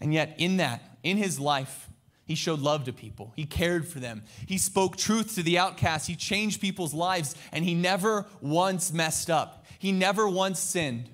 And 0.00 0.12
yet, 0.12 0.34
in 0.38 0.56
that, 0.56 0.98
in 1.04 1.18
his 1.18 1.38
life, 1.38 1.88
he 2.28 2.34
showed 2.34 2.60
love 2.60 2.84
to 2.84 2.92
people. 2.92 3.32
He 3.34 3.46
cared 3.46 3.88
for 3.88 4.00
them. 4.00 4.22
He 4.46 4.58
spoke 4.58 4.98
truth 4.98 5.34
to 5.36 5.42
the 5.42 5.58
outcast. 5.58 6.06
He 6.06 6.14
changed 6.14 6.60
people's 6.60 6.92
lives, 6.92 7.34
and 7.52 7.64
he 7.64 7.74
never 7.74 8.26
once 8.42 8.92
messed 8.92 9.30
up. 9.30 9.64
He 9.78 9.92
never 9.92 10.28
once 10.28 10.60
sinned. 10.60 11.08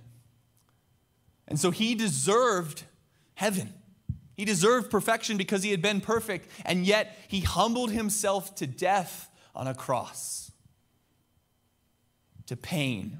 And 1.46 1.58
so 1.58 1.70
he 1.70 1.94
deserved 1.94 2.82
heaven. 3.34 3.72
He 4.36 4.44
deserved 4.44 4.90
perfection 4.90 5.36
because 5.36 5.62
he 5.62 5.70
had 5.70 5.80
been 5.80 6.00
perfect, 6.00 6.50
and 6.66 6.84
yet 6.84 7.16
he 7.28 7.40
humbled 7.40 7.92
himself 7.92 8.56
to 8.56 8.66
death 8.66 9.30
on 9.54 9.68
a 9.68 9.74
cross, 9.74 10.50
to 12.46 12.56
pain, 12.56 13.18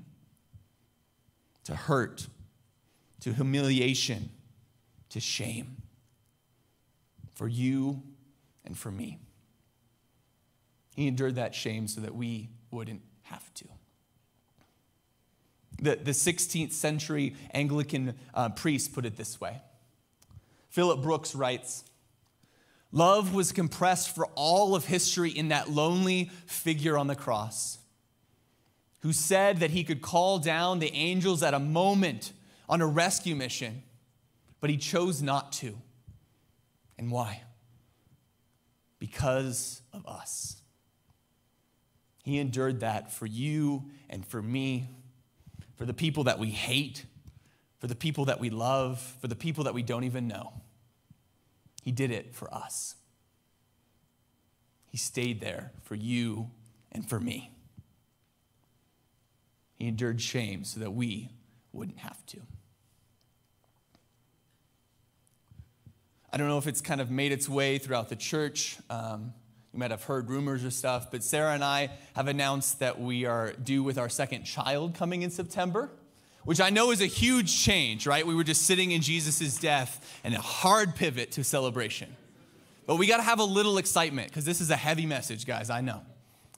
to 1.63 1.77
hurt, 1.77 2.27
to 3.21 3.33
humiliation, 3.33 4.31
to 5.11 5.21
shame 5.21 5.84
for 7.35 7.49
you 7.49 8.03
and 8.65 8.77
for 8.77 8.91
me. 8.91 9.19
He 10.95 11.09
endured 11.09 11.35
that 11.35 11.55
shame 11.55 11.89
so 11.89 12.01
that 12.01 12.15
we 12.15 12.51
wouldn't 12.71 13.03
have 13.23 13.53
to. 13.55 13.65
The, 15.83 15.97
the 15.97 16.13
16th 16.13 16.73
century 16.73 17.35
Anglican 17.53 18.15
uh, 18.33 18.51
priest 18.51 18.93
put 18.93 19.05
it 19.05 19.17
this 19.17 19.41
way 19.41 19.61
Phillips 20.71 21.03
Brooks 21.03 21.35
writes, 21.35 21.85
Love 22.93 23.35
was 23.35 23.51
compressed 23.51 24.15
for 24.15 24.27
all 24.37 24.77
of 24.77 24.85
history 24.85 25.31
in 25.31 25.49
that 25.49 25.69
lonely 25.69 26.31
figure 26.47 26.97
on 26.97 27.09
the 27.09 27.17
cross 27.17 27.79
who 29.01 29.13
said 29.13 29.59
that 29.59 29.71
he 29.71 29.85
could 29.85 30.01
call 30.01 30.39
down 30.39 30.79
the 30.79 30.93
angels 30.95 31.43
at 31.43 31.53
a 31.53 31.59
moment 31.59 32.33
on 32.69 32.81
a 32.81 32.87
rescue 32.87 33.35
mission, 33.35 33.83
but 34.61 34.71
he 34.71 34.77
chose 34.77 35.21
not 35.21 35.53
to. 35.53 35.77
And 36.99 37.11
why? 37.11 37.43
Because 38.99 39.83
of 39.93 40.07
us. 40.07 40.63
He 42.23 42.39
endured 42.39 42.81
that 42.81 43.13
for 43.13 43.27
you 43.27 43.91
and 44.09 44.27
for 44.27 44.41
me 44.41 44.89
for 45.77 45.87
the 45.87 45.95
people 45.95 46.25
that 46.25 46.39
we 46.39 46.51
hate, 46.51 47.05
for 47.79 47.87
the 47.87 47.95
people 47.95 48.27
that 48.27 48.41
we 48.41 48.51
love, 48.51 49.01
for 49.21 49.29
the 49.29 49.37
people 49.37 49.65
that 49.65 49.75
we 49.75 49.83
don't 49.83 50.05
even 50.05 50.29
know. 50.29 50.53
He 51.83 51.93
did 51.93 52.11
it 52.11 52.35
for 52.35 52.53
us. 52.53 52.95
He 54.87 54.97
stayed 54.97 55.41
there 55.41 55.73
for 55.83 55.95
you 55.95 56.51
and 56.93 57.09
for 57.09 57.19
me. 57.19 57.51
He 59.75 59.89
endured 59.89 60.23
shame 60.23 60.65
so 60.65 60.81
that 60.81 60.93
we 60.93 61.31
wouldn't 61.73 61.99
have 61.99 62.25
to. 62.27 62.39
I 66.35 66.37
don't 66.37 66.49
know 66.49 66.59
if 66.59 66.67
it's 66.67 66.81
kind 66.81 67.01
of 67.01 67.13
made 67.13 67.31
its 67.31 67.49
way 67.49 67.79
throughout 67.79 68.09
the 68.09 68.17
church. 68.17 68.77
Um, 68.91 69.33
you 69.73 69.79
might 69.79 69.93
have 69.93 70.03
heard 70.03 70.29
rumors 70.29 70.65
or 70.65 70.71
stuff, 70.73 71.09
but 71.13 71.23
Sarah 71.23 71.53
and 71.53 71.63
I 71.63 71.91
have 72.17 72.27
announced 72.27 72.81
that 72.81 73.01
we 73.01 73.25
are 73.25 73.53
due 73.53 73.85
with 73.85 73.99
our 73.99 74.09
second 74.09 74.43
child 74.43 74.97
coming 74.97 75.23
in 75.23 75.31
September, 75.31 75.91
which 76.43 76.61
I 76.61 76.71
know 76.71 76.91
is 76.91 77.01
a 77.01 77.07
huge 77.07 77.57
change, 77.57 78.05
right? 78.05 78.27
We 78.27 78.35
were 78.35 78.43
just 78.43 78.63
sitting 78.63 78.91
in 78.91 79.01
Jesus' 79.01 79.57
death 79.59 80.21
and 80.25 80.35
a 80.35 80.41
hard 80.41 80.97
pivot 80.97 81.31
to 81.33 81.45
celebration. 81.45 82.17
But 82.85 82.97
we 82.97 83.07
got 83.07 83.19
to 83.19 83.23
have 83.23 83.39
a 83.39 83.45
little 83.45 83.79
excitement 83.79 84.27
because 84.27 84.45
this 84.45 84.61
is 84.61 84.71
a 84.71 84.77
heavy 84.77 85.07
message, 85.07 85.47
guys. 85.47 85.71
I 85.71 85.83
know. 85.83 86.01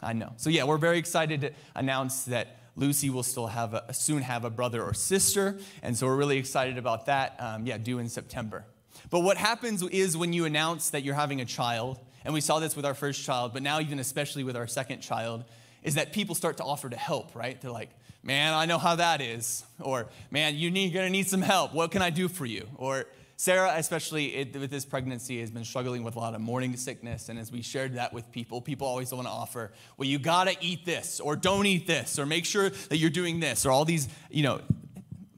I 0.01 0.15
know. 0.15 0.33
So, 0.39 0.49
yeah, 0.49 0.65
we're 0.65 0.79
very 0.79 0.97
excited 0.97 1.43
to 1.43 1.51
announce 1.75 2.25
that 2.25 2.61
Lucy 2.77 3.11
will 3.11 3.23
still 3.23 3.49
have 3.49 3.75
a, 3.75 3.93
soon 3.93 4.23
have 4.23 4.47
a 4.47 4.51
brother 4.51 4.83
or 4.83 4.95
sister. 4.95 5.59
And 5.83 5.95
so 5.95 6.07
we're 6.07 6.17
really 6.17 6.39
excited 6.39 6.79
about 6.79 7.05
that. 7.05 7.37
Um, 7.39 7.67
yeah, 7.67 7.77
due 7.77 7.99
in 7.99 8.09
September. 8.09 8.65
But 9.11 9.21
what 9.21 9.37
happens 9.37 9.83
is 9.83 10.17
when 10.17 10.33
you 10.33 10.45
announce 10.45 10.91
that 10.91 11.03
you're 11.03 11.15
having 11.15 11.41
a 11.41 11.45
child, 11.45 11.99
and 12.25 12.35
we 12.35 12.41
saw 12.41 12.59
this 12.59 12.75
with 12.75 12.85
our 12.85 12.95
first 12.95 13.25
child, 13.25 13.53
but 13.53 13.63
now 13.63 13.81
even 13.81 13.99
especially 13.99 14.45
with 14.45 14.57
our 14.57 14.67
second 14.67 15.01
child, 15.01 15.45
is 15.83 15.95
that 15.95 16.13
people 16.13 16.35
start 16.35 16.57
to 16.57 16.65
offer 16.65 16.89
to 16.89 16.97
help, 16.97 17.35
right? 17.37 17.61
They're 17.61 17.71
like, 17.71 17.91
man, 18.23 18.55
I 18.55 18.67
know 18.67 18.79
how 18.79 18.97
that 18.97 19.21
is. 19.21 19.65
Or, 19.81 20.09
man, 20.31 20.57
you 20.57 20.71
need, 20.71 20.93
you're 20.93 21.01
gonna 21.01 21.11
need 21.11 21.29
some 21.29 21.43
help. 21.43 21.73
What 21.73 21.93
can 21.93 22.03
I 22.03 22.11
do 22.11 22.27
for 22.27 22.45
you? 22.45 22.67
Or, 22.77 23.07
Sarah, 23.39 23.75
especially 23.77 24.35
it, 24.35 24.57
with 24.57 24.71
this 24.71 24.87
pregnancy, 24.87 25.41
has 25.41 25.51
been 25.51 25.65
struggling 25.65 26.03
with 26.03 26.17
a 26.17 26.19
lot 26.19 26.35
of 26.35 26.41
morning 26.41 26.75
sickness. 26.77 27.29
And 27.29 27.39
as 27.39 27.53
we 27.53 27.61
shared 27.61 27.95
that 27.95 28.15
with 28.15 28.33
people, 28.33 28.63
people 28.63 28.87
always 28.87 29.13
want 29.13 29.27
to 29.27 29.31
offer, 29.31 29.73
well, 29.99 30.09
you 30.09 30.19
got 30.19 30.49
to 30.49 30.57
eat 30.61 30.87
this, 30.87 31.21
or 31.21 31.37
don't 31.37 31.67
eat 31.67 31.87
this, 31.87 32.19
or 32.19 32.25
make 32.25 32.47
sure 32.47 32.71
that 32.71 32.97
you're 32.97 33.11
doing 33.11 33.39
this, 33.39 33.67
or 33.67 33.71
all 33.71 33.85
these, 33.85 34.09
you 34.31 34.43
know, 34.43 34.61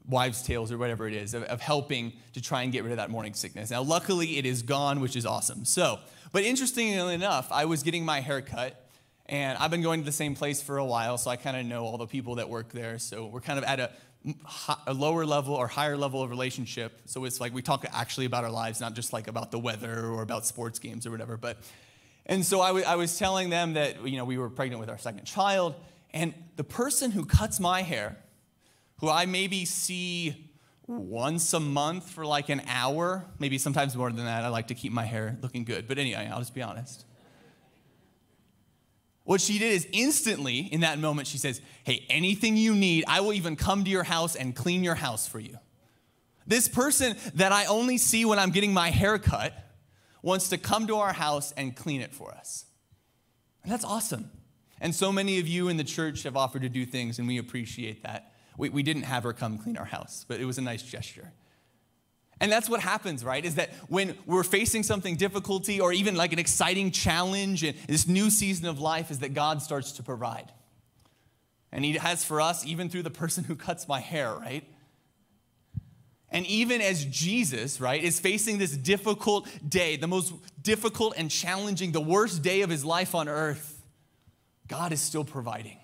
wives' 0.09 0.41
tales 0.41 0.71
or 0.71 0.77
whatever 0.77 1.07
it 1.07 1.13
is 1.13 1.33
of, 1.33 1.43
of 1.43 1.61
helping 1.61 2.13
to 2.33 2.41
try 2.41 2.63
and 2.63 2.71
get 2.71 2.83
rid 2.83 2.91
of 2.91 2.97
that 2.97 3.09
morning 3.09 3.33
sickness. 3.33 3.69
Now, 3.69 3.83
luckily, 3.83 4.37
it 4.37 4.45
is 4.45 4.61
gone, 4.63 4.99
which 4.99 5.15
is 5.15 5.25
awesome. 5.25 5.65
So, 5.65 5.99
but 6.31 6.43
interestingly 6.43 7.13
enough, 7.13 7.47
I 7.51 7.65
was 7.65 7.83
getting 7.83 8.03
my 8.03 8.19
hair 8.19 8.41
cut, 8.41 8.89
and 9.27 9.57
I've 9.57 9.71
been 9.71 9.83
going 9.83 9.99
to 10.01 10.05
the 10.05 10.11
same 10.11 10.35
place 10.35 10.61
for 10.61 10.77
a 10.77 10.85
while, 10.85 11.17
so 11.17 11.29
I 11.29 11.35
kind 11.35 11.55
of 11.55 11.65
know 11.65 11.85
all 11.85 11.97
the 11.97 12.07
people 12.07 12.35
that 12.35 12.49
work 12.49 12.71
there. 12.71 12.97
So 12.97 13.27
we're 13.27 13.41
kind 13.41 13.59
of 13.59 13.65
at 13.65 13.79
a, 13.79 13.91
a 14.87 14.93
lower 14.93 15.25
level 15.25 15.53
or 15.53 15.67
higher 15.67 15.95
level 15.95 16.23
of 16.23 16.29
relationship. 16.29 16.99
So 17.05 17.25
it's 17.25 17.39
like 17.39 17.53
we 17.53 17.61
talk 17.61 17.85
actually 17.93 18.25
about 18.25 18.43
our 18.43 18.51
lives, 18.51 18.81
not 18.81 18.95
just 18.95 19.13
like 19.13 19.27
about 19.27 19.51
the 19.51 19.59
weather 19.59 20.07
or 20.07 20.23
about 20.23 20.45
sports 20.45 20.79
games 20.79 21.05
or 21.05 21.11
whatever. 21.11 21.37
But 21.37 21.57
and 22.25 22.45
so 22.45 22.61
I, 22.61 22.95
was 22.95 23.17
telling 23.17 23.49
them 23.49 23.73
that 23.73 24.07
you 24.07 24.17
know 24.17 24.25
we 24.25 24.37
were 24.37 24.49
pregnant 24.49 24.79
with 24.79 24.89
our 24.89 24.99
second 24.99 25.25
child, 25.25 25.73
and 26.13 26.33
the 26.57 26.63
person 26.63 27.09
who 27.09 27.25
cuts 27.25 27.59
my 27.59 27.81
hair, 27.81 28.17
who 28.99 29.09
I 29.09 29.25
maybe 29.25 29.65
see 29.65 30.49
once 30.87 31.53
a 31.53 31.59
month 31.59 32.09
for 32.09 32.25
like 32.25 32.49
an 32.49 32.61
hour, 32.67 33.25
maybe 33.37 33.57
sometimes 33.57 33.95
more 33.95 34.11
than 34.11 34.25
that. 34.25 34.43
I 34.43 34.47
like 34.49 34.67
to 34.67 34.75
keep 34.75 34.91
my 34.91 35.05
hair 35.05 35.37
looking 35.41 35.63
good. 35.63 35.87
But 35.87 35.97
anyway, 35.97 36.29
I'll 36.31 36.39
just 36.39 36.55
be 36.55 36.61
honest. 36.61 37.05
What 39.23 39.41
she 39.41 39.59
did 39.59 39.73
is 39.73 39.87
instantly, 39.91 40.59
in 40.59 40.81
that 40.81 40.97
moment, 40.97 41.27
she 41.27 41.37
says, 41.37 41.61
Hey, 41.83 42.05
anything 42.09 42.57
you 42.57 42.73
need, 42.73 43.03
I 43.07 43.21
will 43.21 43.33
even 43.33 43.55
come 43.55 43.83
to 43.83 43.89
your 43.89 44.03
house 44.03 44.35
and 44.35 44.55
clean 44.55 44.83
your 44.83 44.95
house 44.95 45.27
for 45.27 45.39
you. 45.39 45.57
This 46.47 46.67
person 46.67 47.15
that 47.35 47.51
I 47.51 47.65
only 47.65 47.99
see 47.99 48.25
when 48.25 48.39
I'm 48.39 48.49
getting 48.49 48.73
my 48.73 48.89
hair 48.89 49.19
cut 49.19 49.53
wants 50.23 50.49
to 50.49 50.57
come 50.57 50.87
to 50.87 50.95
our 50.95 51.13
house 51.13 51.51
and 51.51 51.75
clean 51.75 52.01
it 52.01 52.11
for 52.11 52.31
us. 52.31 52.65
And 53.63 53.71
that's 53.71 53.85
awesome. 53.85 54.31
And 54.81 54.95
so 54.95 55.11
many 55.11 55.39
of 55.39 55.47
you 55.47 55.67
in 55.67 55.77
the 55.77 55.83
church 55.83 56.23
have 56.23 56.35
offered 56.35 56.63
to 56.63 56.69
do 56.69 56.85
things, 56.85 57.19
and 57.19 57.27
we 57.27 57.37
appreciate 57.37 58.01
that. 58.01 58.28
We, 58.59 58.69
we 58.69 58.83
didn't 58.83 59.03
have 59.03 59.23
her 59.23 59.31
come 59.31 59.57
clean 59.57 59.77
our 59.77 59.85
house, 59.85 60.25
but 60.27 60.41
it 60.41 60.45
was 60.45 60.57
a 60.57 60.61
nice 60.61 60.83
gesture. 60.83 61.31
And 62.41 62.51
that's 62.51 62.69
what 62.69 62.81
happens, 62.81 63.23
right? 63.23 63.43
Is 63.43 63.55
that 63.55 63.71
when 63.87 64.17
we're 64.25 64.43
facing 64.43 64.83
something 64.83 65.15
difficulty 65.15 65.79
or 65.79 65.91
even 65.93 66.15
like 66.15 66.33
an 66.33 66.39
exciting 66.39 66.91
challenge 66.91 67.63
in 67.63 67.75
this 67.87 68.07
new 68.07 68.29
season 68.29 68.67
of 68.67 68.79
life, 68.79 69.11
is 69.11 69.19
that 69.19 69.33
God 69.33 69.61
starts 69.61 69.93
to 69.93 70.03
provide. 70.03 70.51
And 71.71 71.83
He 71.83 71.93
has 71.93 72.23
for 72.23 72.41
us, 72.41 72.65
even 72.65 72.89
through 72.89 73.03
the 73.03 73.09
person 73.09 73.45
who 73.45 73.55
cuts 73.55 73.87
my 73.87 74.01
hair, 74.01 74.33
right? 74.33 74.65
And 76.29 76.45
even 76.45 76.81
as 76.81 77.05
Jesus, 77.05 77.81
right, 77.81 78.03
is 78.03 78.19
facing 78.19 78.57
this 78.57 78.75
difficult 78.75 79.47
day, 79.67 79.95
the 79.95 80.07
most 80.07 80.33
difficult 80.61 81.13
and 81.17 81.31
challenging, 81.31 81.91
the 81.91 82.01
worst 82.01 82.43
day 82.43 82.61
of 82.61 82.69
his 82.69 82.85
life 82.85 83.15
on 83.15 83.27
earth, 83.27 83.81
God 84.67 84.91
is 84.91 85.01
still 85.01 85.23
providing. 85.23 85.78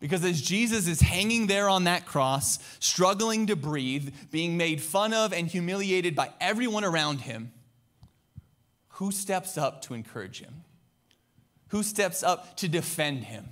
Because 0.00 0.24
as 0.24 0.40
Jesus 0.40 0.88
is 0.88 1.02
hanging 1.02 1.46
there 1.46 1.68
on 1.68 1.84
that 1.84 2.06
cross, 2.06 2.58
struggling 2.80 3.46
to 3.48 3.56
breathe, 3.56 4.14
being 4.30 4.56
made 4.56 4.80
fun 4.80 5.12
of 5.12 5.32
and 5.32 5.46
humiliated 5.46 6.16
by 6.16 6.30
everyone 6.40 6.84
around 6.84 7.20
him, 7.20 7.52
who 8.94 9.12
steps 9.12 9.58
up 9.58 9.82
to 9.82 9.94
encourage 9.94 10.40
him? 10.40 10.64
Who 11.68 11.82
steps 11.82 12.22
up 12.22 12.56
to 12.56 12.68
defend 12.68 13.24
him? 13.24 13.48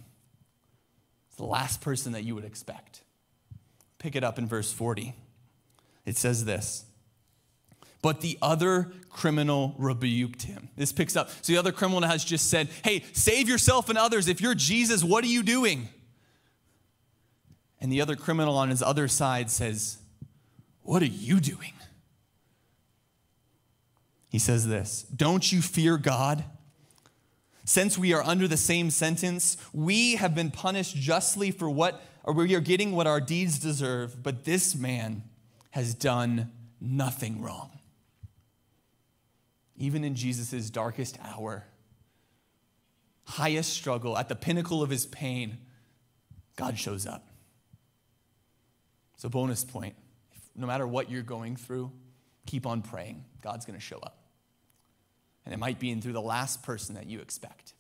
It's 1.29 1.37
the 1.37 1.45
last 1.45 1.83
person 1.83 2.13
that 2.13 2.25
you 2.25 2.35
would 2.35 2.45
expect. 2.45 3.03
Pick 3.99 4.17
it 4.17 4.25
up 4.25 4.39
in 4.39 4.47
verse 4.49 4.73
40. 4.73 5.15
It 6.07 6.17
says 6.17 6.47
this. 6.47 6.85
But 8.01 8.21
the 8.21 8.39
other 8.41 8.93
criminal 9.11 9.75
rebuked 9.77 10.43
him. 10.43 10.69
This 10.77 10.93
picks 10.93 11.17
up. 11.17 11.31
So 11.43 11.53
the 11.53 11.59
other 11.59 11.73
criminal 11.73 12.03
has 12.03 12.25
just 12.25 12.49
said, 12.49 12.69
Hey, 12.83 13.05
save 13.13 13.49
yourself 13.49 13.89
and 13.89 13.99
others. 13.99 14.29
If 14.29 14.41
you're 14.41 14.55
Jesus, 14.55 15.05
what 15.05 15.25
are 15.25 15.29
you 15.29 15.43
doing? 15.43 15.89
And 17.81 17.93
the 17.93 18.01
other 18.01 18.17
criminal 18.17 18.57
on 18.57 18.71
his 18.71 18.83
other 18.83 19.09
side 19.09 19.51
says, 19.51 19.99
What 20.83 21.03
are 21.03 21.07
you 21.07 21.41
doing? 21.41 21.73
He 24.29 24.39
says 24.39 24.67
this 24.67 25.03
Don't 25.15 25.53
you 25.53 25.63
fear 25.63 25.97
God? 25.97 26.45
Since 27.65 27.99
we 27.99 28.15
are 28.15 28.23
under 28.23 28.49
the 28.49 28.57
same 28.57 28.91
sentence, 28.91 29.59
we 29.75 30.15
have 30.15 30.35
been 30.35 30.51
punished 30.51 30.97
justly 30.97 31.51
for 31.51 31.69
what, 31.69 32.03
or 32.25 32.33
we 32.33 32.55
are 32.55 32.61
getting 32.61 32.93
what 32.93 33.07
our 33.07 33.21
deeds 33.21 33.59
deserve, 33.59 34.23
but 34.23 34.45
this 34.47 34.75
man 34.75 35.23
has 35.73 35.93
done 35.93 36.51
nothing 36.81 37.43
wrong. 37.43 37.79
Even 39.77 40.03
in 40.03 40.15
Jesus' 40.15 40.71
darkest 40.71 41.19
hour, 41.23 41.67
highest 43.25 43.75
struggle, 43.75 44.17
at 44.17 44.31
the 44.31 44.35
pinnacle 44.35 44.83
of 44.83 44.89
his 44.89 45.05
pain, 45.05 45.59
God 46.57 46.79
shows 46.79 47.07
up. 47.07 47.28
So, 49.19 49.29
bonus 49.29 49.65
point 49.65 49.95
no 50.57 50.67
matter 50.67 50.87
what 50.87 51.11
you're 51.11 51.23
going 51.23 51.57
through, 51.57 51.93
keep 52.47 52.67
on 52.67 52.83
praying. 52.83 53.25
God's 53.43 53.65
going 53.65 53.79
to 53.79 53.85
show 53.85 53.99
up. 53.99 54.19
And 55.45 55.55
it 55.55 55.59
might 55.59 55.79
be 55.79 55.91
in 55.91 56.03
through 56.03 56.13
the 56.13 56.21
last 56.21 56.63
person 56.65 56.97
that 56.97 57.07
you 57.07 57.21
expect. 57.21 57.75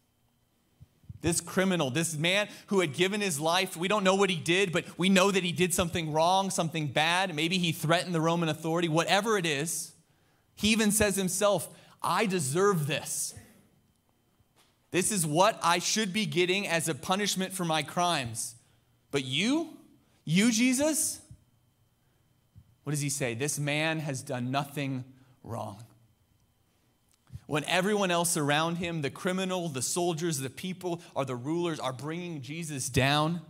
This 1.20 1.40
criminal, 1.40 1.90
this 1.90 2.16
man 2.16 2.48
who 2.68 2.78
had 2.78 2.94
given 2.94 3.20
his 3.20 3.40
life, 3.40 3.76
we 3.76 3.88
don't 3.88 4.04
know 4.04 4.14
what 4.14 4.30
he 4.30 4.36
did, 4.36 4.72
but 4.72 4.84
we 4.96 5.08
know 5.08 5.32
that 5.32 5.42
he 5.42 5.50
did 5.50 5.74
something 5.74 6.12
wrong, 6.12 6.50
something 6.50 6.86
bad. 6.86 7.34
Maybe 7.34 7.58
he 7.58 7.72
threatened 7.72 8.14
the 8.14 8.20
Roman 8.20 8.48
authority, 8.48 8.88
whatever 8.88 9.36
it 9.36 9.44
is. 9.44 9.92
He 10.54 10.68
even 10.68 10.92
says 10.92 11.16
himself, 11.16 11.68
I 12.00 12.26
deserve 12.26 12.86
this. 12.86 13.34
This 14.92 15.10
is 15.10 15.26
what 15.26 15.58
I 15.62 15.80
should 15.80 16.12
be 16.12 16.24
getting 16.24 16.68
as 16.68 16.88
a 16.88 16.94
punishment 16.94 17.52
for 17.52 17.64
my 17.64 17.82
crimes. 17.82 18.54
But 19.10 19.24
you, 19.24 19.70
you, 20.24 20.52
Jesus, 20.52 21.20
what 22.88 22.92
does 22.92 23.02
he 23.02 23.10
say? 23.10 23.34
This 23.34 23.58
man 23.58 23.98
has 23.98 24.22
done 24.22 24.50
nothing 24.50 25.04
wrong 25.44 25.84
when 27.48 27.64
everyone 27.64 28.10
else 28.10 28.36
around 28.36 28.76
him, 28.76 29.00
the 29.00 29.08
criminal, 29.08 29.70
the 29.70 29.80
soldiers, 29.80 30.38
the 30.38 30.50
people, 30.50 31.00
or 31.14 31.24
the 31.24 31.34
rulers, 31.34 31.80
are 31.80 31.94
bringing 31.94 32.42
Jesus 32.42 32.90
down, 32.90 33.40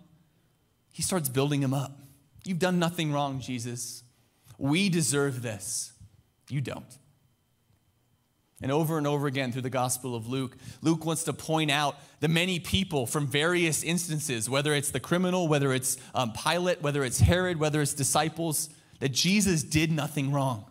he 0.92 1.03
starts 1.03 1.29
building 1.29 1.61
him 1.61 1.74
up. 1.74 1.98
You've 2.44 2.61
done 2.61 2.79
nothing 2.79 3.12
wrong, 3.12 3.40
Jesus. 3.40 4.05
We 4.57 4.88
deserve 4.88 5.42
this. 5.42 5.92
You 6.48 6.61
don't. 6.61 6.96
And 8.62 8.70
over 8.70 8.98
and 8.98 9.07
over 9.07 9.27
again 9.27 9.51
through 9.51 9.62
the 9.62 9.70
Gospel 9.70 10.14
of 10.14 10.29
Luke, 10.29 10.57
Luke 10.81 11.05
wants 11.05 11.24
to 11.24 11.33
point 11.33 11.72
out 11.72 11.96
the 12.20 12.29
many 12.29 12.61
people 12.61 13.05
from 13.05 13.27
various 13.27 13.83
instances, 13.83 14.48
whether 14.48 14.74
it's 14.74 14.92
the 14.92 15.01
criminal, 15.01 15.48
whether 15.48 15.72
it's 15.72 15.96
um, 16.14 16.33
Pilate, 16.33 16.83
whether 16.83 17.03
it's 17.03 17.18
Herod, 17.18 17.59
whether 17.59 17.83
it's 17.83 17.94
disciples, 17.94 18.70
that 19.01 19.11
Jesus 19.11 19.63
did 19.63 19.93
nothing 19.93 20.33
wrong. 20.33 20.65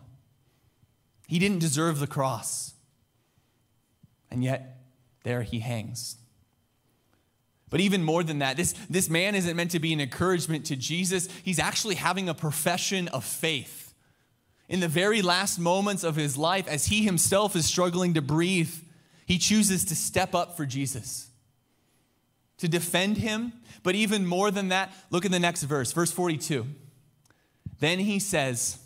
He 1.26 1.38
didn't 1.38 1.58
deserve 1.58 1.98
the 1.98 2.06
cross. 2.06 2.74
And 4.30 4.44
yet, 4.44 4.80
there 5.24 5.42
he 5.42 5.60
hangs. 5.60 6.16
But 7.70 7.80
even 7.80 8.02
more 8.02 8.22
than 8.22 8.38
that, 8.38 8.56
this, 8.56 8.72
this 8.88 9.10
man 9.10 9.34
isn't 9.34 9.56
meant 9.56 9.72
to 9.72 9.78
be 9.78 9.92
an 9.92 10.00
encouragement 10.00 10.66
to 10.66 10.76
Jesus. 10.76 11.28
He's 11.42 11.58
actually 11.58 11.96
having 11.96 12.28
a 12.28 12.34
profession 12.34 13.08
of 13.08 13.24
faith. 13.24 13.92
In 14.68 14.80
the 14.80 14.88
very 14.88 15.22
last 15.22 15.58
moments 15.58 16.04
of 16.04 16.16
his 16.16 16.36
life, 16.36 16.66
as 16.66 16.86
he 16.86 17.02
himself 17.02 17.56
is 17.56 17.66
struggling 17.66 18.14
to 18.14 18.22
breathe, 18.22 18.72
he 19.26 19.38
chooses 19.38 19.84
to 19.86 19.94
step 19.94 20.34
up 20.34 20.56
for 20.56 20.64
Jesus, 20.64 21.28
to 22.58 22.68
defend 22.68 23.18
him. 23.18 23.52
But 23.82 23.94
even 23.94 24.26
more 24.26 24.50
than 24.50 24.68
that, 24.68 24.92
look 25.10 25.24
at 25.24 25.30
the 25.30 25.38
next 25.38 25.62
verse, 25.64 25.92
verse 25.92 26.12
42. 26.12 26.66
Then 27.80 27.98
he 27.98 28.18
says, 28.18 28.78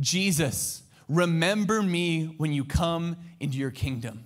Jesus, 0.00 0.82
remember 1.08 1.82
me 1.82 2.34
when 2.36 2.52
you 2.52 2.64
come 2.64 3.16
into 3.40 3.58
your 3.58 3.70
kingdom. 3.70 4.24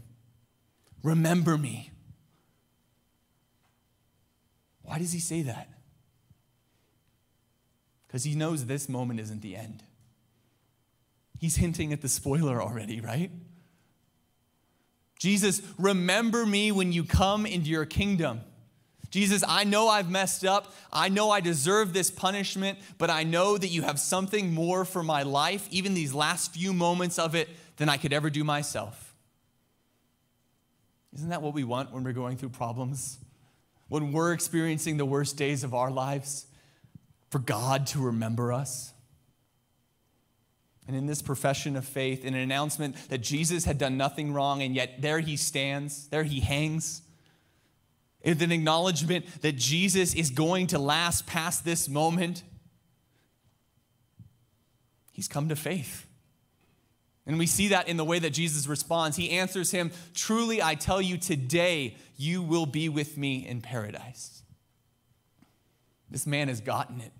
Remember 1.02 1.58
me. 1.58 1.90
Why 4.82 4.98
does 4.98 5.12
he 5.12 5.20
say 5.20 5.42
that? 5.42 5.68
Because 8.06 8.24
he 8.24 8.34
knows 8.34 8.66
this 8.66 8.88
moment 8.88 9.20
isn't 9.20 9.40
the 9.40 9.56
end. 9.56 9.82
He's 11.38 11.56
hinting 11.56 11.92
at 11.92 12.02
the 12.02 12.08
spoiler 12.08 12.62
already, 12.62 13.00
right? 13.00 13.30
Jesus, 15.18 15.62
remember 15.78 16.44
me 16.44 16.72
when 16.72 16.92
you 16.92 17.04
come 17.04 17.46
into 17.46 17.70
your 17.70 17.86
kingdom. 17.86 18.42
Jesus, 19.12 19.44
I 19.46 19.64
know 19.64 19.88
I've 19.88 20.10
messed 20.10 20.42
up. 20.42 20.74
I 20.90 21.10
know 21.10 21.30
I 21.30 21.40
deserve 21.40 21.92
this 21.92 22.10
punishment, 22.10 22.78
but 22.96 23.10
I 23.10 23.24
know 23.24 23.58
that 23.58 23.68
you 23.68 23.82
have 23.82 24.00
something 24.00 24.54
more 24.54 24.86
for 24.86 25.02
my 25.02 25.22
life, 25.22 25.68
even 25.70 25.92
these 25.92 26.14
last 26.14 26.54
few 26.54 26.72
moments 26.72 27.18
of 27.18 27.34
it, 27.34 27.50
than 27.76 27.90
I 27.90 27.98
could 27.98 28.14
ever 28.14 28.30
do 28.30 28.42
myself. 28.42 29.14
Isn't 31.14 31.28
that 31.28 31.42
what 31.42 31.52
we 31.52 31.62
want 31.62 31.92
when 31.92 32.04
we're 32.04 32.14
going 32.14 32.38
through 32.38 32.48
problems? 32.48 33.18
When 33.88 34.12
we're 34.12 34.32
experiencing 34.32 34.96
the 34.96 35.04
worst 35.04 35.36
days 35.36 35.62
of 35.62 35.74
our 35.74 35.90
lives? 35.90 36.46
For 37.28 37.38
God 37.38 37.86
to 37.88 37.98
remember 37.98 38.50
us? 38.50 38.94
And 40.88 40.96
in 40.96 41.04
this 41.04 41.20
profession 41.20 41.76
of 41.76 41.84
faith, 41.84 42.24
in 42.24 42.32
an 42.32 42.40
announcement 42.40 42.96
that 43.10 43.18
Jesus 43.18 43.66
had 43.66 43.76
done 43.76 43.98
nothing 43.98 44.32
wrong, 44.32 44.62
and 44.62 44.74
yet 44.74 45.02
there 45.02 45.20
he 45.20 45.36
stands, 45.36 46.08
there 46.08 46.24
he 46.24 46.40
hangs, 46.40 47.02
in 48.22 48.40
an 48.42 48.52
acknowledgement 48.52 49.42
that 49.42 49.56
Jesus 49.56 50.14
is 50.14 50.30
going 50.30 50.68
to 50.68 50.78
last 50.78 51.26
past 51.26 51.64
this 51.64 51.88
moment, 51.88 52.42
he's 55.12 55.28
come 55.28 55.48
to 55.48 55.56
faith. 55.56 56.06
And 57.26 57.38
we 57.38 57.46
see 57.46 57.68
that 57.68 57.86
in 57.88 57.96
the 57.96 58.04
way 58.04 58.18
that 58.18 58.30
Jesus 58.30 58.66
responds. 58.66 59.16
He 59.16 59.30
answers 59.30 59.70
him, 59.70 59.92
Truly, 60.14 60.60
I 60.60 60.74
tell 60.74 61.00
you, 61.00 61.18
today 61.18 61.96
you 62.16 62.42
will 62.42 62.66
be 62.66 62.88
with 62.88 63.16
me 63.16 63.46
in 63.46 63.60
paradise. 63.60 64.42
This 66.10 66.26
man 66.26 66.48
has 66.48 66.60
gotten 66.60 67.00
it. 67.00 67.12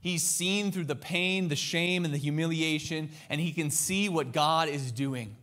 He's 0.00 0.22
seen 0.22 0.70
through 0.70 0.84
the 0.84 0.94
pain, 0.94 1.48
the 1.48 1.56
shame, 1.56 2.04
and 2.04 2.14
the 2.14 2.18
humiliation, 2.18 3.10
and 3.28 3.40
he 3.40 3.52
can 3.52 3.72
see 3.72 4.08
what 4.08 4.32
God 4.32 4.68
is 4.68 4.92
doing. 4.92 5.36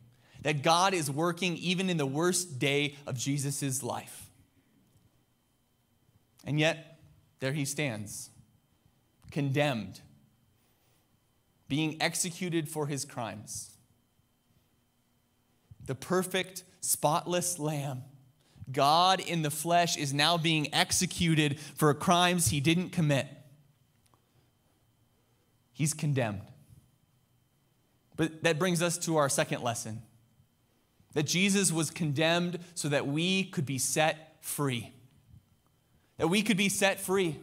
That 0.43 0.63
God 0.63 0.93
is 0.93 1.11
working 1.11 1.57
even 1.57 1.89
in 1.89 1.97
the 1.97 2.05
worst 2.05 2.59
day 2.59 2.95
of 3.05 3.17
Jesus' 3.17 3.83
life. 3.83 4.22
And 6.43 6.59
yet, 6.59 6.99
there 7.39 7.53
he 7.53 7.65
stands, 7.65 8.29
condemned 9.31 10.01
being 11.67 11.99
executed 11.99 12.69
for 12.69 12.87
his 12.87 13.03
crimes. 13.03 13.77
The 15.85 15.95
perfect, 15.95 16.63
spotless 16.81 17.57
Lamb, 17.57 18.03
God 18.71 19.19
in 19.19 19.41
the 19.41 19.49
flesh, 19.49 19.97
is 19.97 20.13
now 20.13 20.37
being 20.37 20.73
executed 20.73 21.59
for 21.59 21.93
crimes 21.93 22.49
he 22.49 22.59
didn't 22.59 22.91
commit. 22.91 23.27
He's 25.71 25.93
condemned. 25.93 26.43
But 28.15 28.43
that 28.43 28.59
brings 28.59 28.81
us 28.81 28.97
to 28.99 29.17
our 29.17 29.27
second 29.27 29.63
lesson 29.63 30.03
that 31.13 31.23
Jesus 31.23 31.71
was 31.71 31.89
condemned 31.89 32.59
so 32.75 32.89
that 32.89 33.07
we 33.07 33.45
could 33.45 33.65
be 33.65 33.77
set 33.77 34.37
free. 34.41 34.93
That 36.17 36.27
we 36.27 36.41
could 36.41 36.57
be 36.57 36.69
set 36.69 36.99
free. 36.99 37.37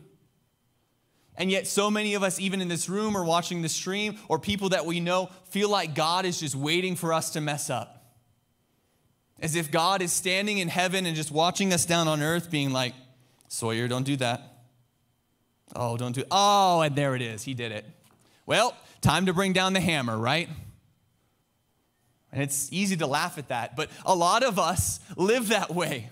And 1.36 1.50
yet, 1.50 1.66
so 1.66 1.90
many 1.90 2.14
of 2.14 2.22
us, 2.22 2.38
even 2.38 2.60
in 2.60 2.68
this 2.68 2.88
room 2.88 3.16
or 3.16 3.24
watching 3.24 3.62
the 3.62 3.68
stream, 3.68 4.18
or 4.28 4.38
people 4.38 4.70
that 4.70 4.84
we 4.84 5.00
know, 5.00 5.30
feel 5.44 5.70
like 5.70 5.94
God 5.94 6.24
is 6.24 6.38
just 6.38 6.54
waiting 6.54 6.96
for 6.96 7.12
us 7.12 7.30
to 7.30 7.40
mess 7.40 7.70
up. 7.70 7.96
As 9.40 9.54
if 9.54 9.70
God 9.70 10.02
is 10.02 10.12
standing 10.12 10.58
in 10.58 10.68
heaven 10.68 11.06
and 11.06 11.16
just 11.16 11.30
watching 11.30 11.72
us 11.72 11.86
down 11.86 12.08
on 12.08 12.20
earth, 12.20 12.50
being 12.50 12.72
like, 12.72 12.94
Sawyer, 13.48 13.88
don't 13.88 14.04
do 14.04 14.16
that. 14.16 14.64
Oh, 15.74 15.96
don't 15.96 16.12
do 16.12 16.24
Oh, 16.30 16.82
and 16.82 16.94
there 16.94 17.16
it 17.16 17.22
is. 17.22 17.42
He 17.42 17.54
did 17.54 17.72
it. 17.72 17.84
Well, 18.44 18.76
time 19.00 19.26
to 19.26 19.32
bring 19.32 19.52
down 19.52 19.72
the 19.72 19.80
hammer, 19.80 20.18
right? 20.18 20.48
And 22.32 22.42
it's 22.42 22.72
easy 22.72 22.96
to 22.98 23.06
laugh 23.06 23.38
at 23.38 23.48
that, 23.48 23.76
but 23.76 23.90
a 24.04 24.14
lot 24.14 24.42
of 24.42 24.58
us 24.58 25.00
live 25.16 25.48
that 25.48 25.74
way. 25.74 26.10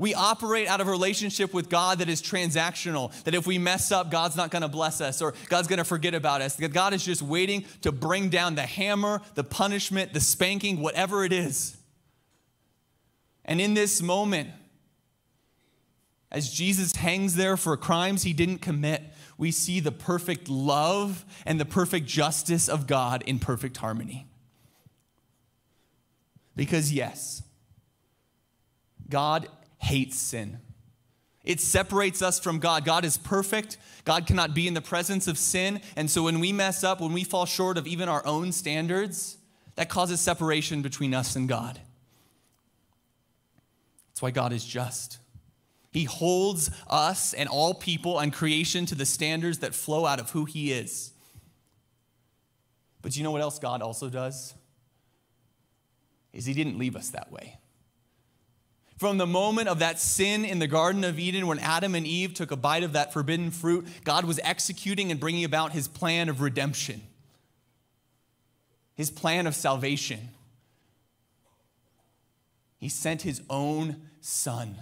We 0.00 0.14
operate 0.14 0.66
out 0.66 0.80
of 0.80 0.88
a 0.88 0.90
relationship 0.90 1.52
with 1.52 1.68
God 1.68 1.98
that 1.98 2.08
is 2.08 2.22
transactional, 2.22 3.12
that 3.24 3.34
if 3.34 3.46
we 3.46 3.58
mess 3.58 3.92
up, 3.92 4.10
God's 4.10 4.34
not 4.34 4.50
going 4.50 4.62
to 4.62 4.68
bless 4.68 5.02
us 5.02 5.20
or 5.20 5.34
God's 5.50 5.68
going 5.68 5.76
to 5.76 5.84
forget 5.84 6.14
about 6.14 6.40
us. 6.40 6.56
That 6.56 6.72
God 6.72 6.94
is 6.94 7.04
just 7.04 7.20
waiting 7.20 7.66
to 7.82 7.92
bring 7.92 8.30
down 8.30 8.54
the 8.54 8.62
hammer, 8.62 9.20
the 9.34 9.44
punishment, 9.44 10.14
the 10.14 10.20
spanking, 10.20 10.80
whatever 10.80 11.22
it 11.22 11.34
is. 11.34 11.76
And 13.44 13.60
in 13.60 13.74
this 13.74 14.00
moment, 14.00 14.48
as 16.32 16.50
Jesus 16.50 16.96
hangs 16.96 17.34
there 17.34 17.58
for 17.58 17.76
crimes 17.76 18.22
he 18.22 18.32
didn't 18.32 18.62
commit, 18.62 19.02
we 19.36 19.50
see 19.50 19.80
the 19.80 19.92
perfect 19.92 20.48
love 20.48 21.26
and 21.44 21.60
the 21.60 21.66
perfect 21.66 22.06
justice 22.06 22.70
of 22.70 22.86
God 22.86 23.22
in 23.26 23.38
perfect 23.38 23.76
harmony. 23.76 24.26
Because, 26.56 26.90
yes, 26.90 27.42
God 29.06 29.46
hates 29.80 30.18
sin. 30.18 30.60
It 31.42 31.60
separates 31.60 32.22
us 32.22 32.38
from 32.38 32.58
God. 32.58 32.84
God 32.84 33.04
is 33.04 33.16
perfect. 33.16 33.78
God 34.04 34.26
cannot 34.26 34.54
be 34.54 34.68
in 34.68 34.74
the 34.74 34.80
presence 34.80 35.26
of 35.26 35.38
sin. 35.38 35.80
And 35.96 36.10
so 36.10 36.24
when 36.24 36.38
we 36.38 36.52
mess 36.52 36.84
up, 36.84 37.00
when 37.00 37.12
we 37.12 37.24
fall 37.24 37.46
short 37.46 37.78
of 37.78 37.86
even 37.86 38.08
our 38.08 38.24
own 38.26 38.52
standards, 38.52 39.38
that 39.76 39.88
causes 39.88 40.20
separation 40.20 40.82
between 40.82 41.14
us 41.14 41.36
and 41.36 41.48
God. 41.48 41.80
That's 44.08 44.20
why 44.20 44.30
God 44.30 44.52
is 44.52 44.64
just. 44.64 45.18
He 45.90 46.04
holds 46.04 46.70
us 46.88 47.32
and 47.32 47.48
all 47.48 47.74
people 47.74 48.18
and 48.18 48.32
creation 48.32 48.84
to 48.86 48.94
the 48.94 49.06
standards 49.06 49.60
that 49.60 49.74
flow 49.74 50.04
out 50.04 50.20
of 50.20 50.30
who 50.30 50.44
He 50.44 50.72
is. 50.72 51.12
But 53.02 53.16
you 53.16 53.24
know 53.24 53.30
what 53.30 53.40
else 53.40 53.58
God 53.58 53.80
also 53.80 54.10
does? 54.10 54.54
Is 56.32 56.44
He 56.44 56.52
didn't 56.52 56.78
leave 56.78 56.94
us 56.94 57.08
that 57.10 57.32
way. 57.32 57.58
From 59.00 59.16
the 59.16 59.26
moment 59.26 59.68
of 59.68 59.78
that 59.78 59.98
sin 59.98 60.44
in 60.44 60.58
the 60.58 60.66
Garden 60.66 61.04
of 61.04 61.18
Eden, 61.18 61.46
when 61.46 61.58
Adam 61.58 61.94
and 61.94 62.06
Eve 62.06 62.34
took 62.34 62.50
a 62.50 62.56
bite 62.56 62.82
of 62.82 62.92
that 62.92 63.14
forbidden 63.14 63.50
fruit, 63.50 63.86
God 64.04 64.26
was 64.26 64.38
executing 64.44 65.10
and 65.10 65.18
bringing 65.18 65.44
about 65.44 65.72
His 65.72 65.88
plan 65.88 66.28
of 66.28 66.42
redemption, 66.42 67.00
His 68.94 69.10
plan 69.10 69.46
of 69.46 69.54
salvation. 69.54 70.28
He 72.76 72.90
sent 72.90 73.22
His 73.22 73.40
own 73.48 74.02
Son 74.20 74.76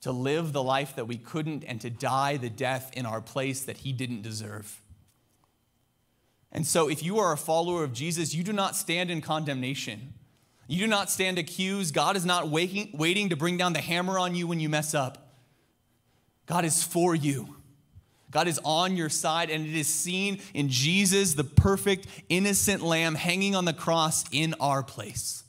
to 0.00 0.10
live 0.10 0.52
the 0.52 0.60
life 0.60 0.96
that 0.96 1.06
we 1.06 1.16
couldn't 1.16 1.62
and 1.62 1.80
to 1.82 1.90
die 1.90 2.38
the 2.38 2.50
death 2.50 2.90
in 2.94 3.06
our 3.06 3.20
place 3.20 3.60
that 3.60 3.76
he 3.76 3.92
didn't 3.92 4.22
deserve. 4.22 4.82
And 6.50 6.66
so, 6.66 6.90
if 6.90 7.04
you 7.04 7.20
are 7.20 7.32
a 7.32 7.36
follower 7.36 7.84
of 7.84 7.92
Jesus, 7.92 8.34
you 8.34 8.42
do 8.42 8.52
not 8.52 8.74
stand 8.74 9.12
in 9.12 9.20
condemnation. 9.20 10.14
You 10.70 10.78
do 10.78 10.86
not 10.86 11.10
stand 11.10 11.36
accused. 11.36 11.92
God 11.94 12.16
is 12.16 12.24
not 12.24 12.48
waiting, 12.48 12.90
waiting 12.94 13.30
to 13.30 13.36
bring 13.36 13.56
down 13.56 13.72
the 13.72 13.80
hammer 13.80 14.20
on 14.20 14.36
you 14.36 14.46
when 14.46 14.60
you 14.60 14.68
mess 14.68 14.94
up. 14.94 15.34
God 16.46 16.64
is 16.64 16.84
for 16.84 17.12
you. 17.12 17.56
God 18.30 18.46
is 18.46 18.60
on 18.64 18.96
your 18.96 19.08
side, 19.08 19.50
and 19.50 19.66
it 19.66 19.74
is 19.74 19.88
seen 19.88 20.38
in 20.54 20.68
Jesus, 20.68 21.34
the 21.34 21.42
perfect, 21.42 22.06
innocent 22.28 22.82
lamb 22.82 23.16
hanging 23.16 23.56
on 23.56 23.64
the 23.64 23.72
cross 23.72 24.24
in 24.30 24.54
our 24.60 24.84
place. 24.84 25.42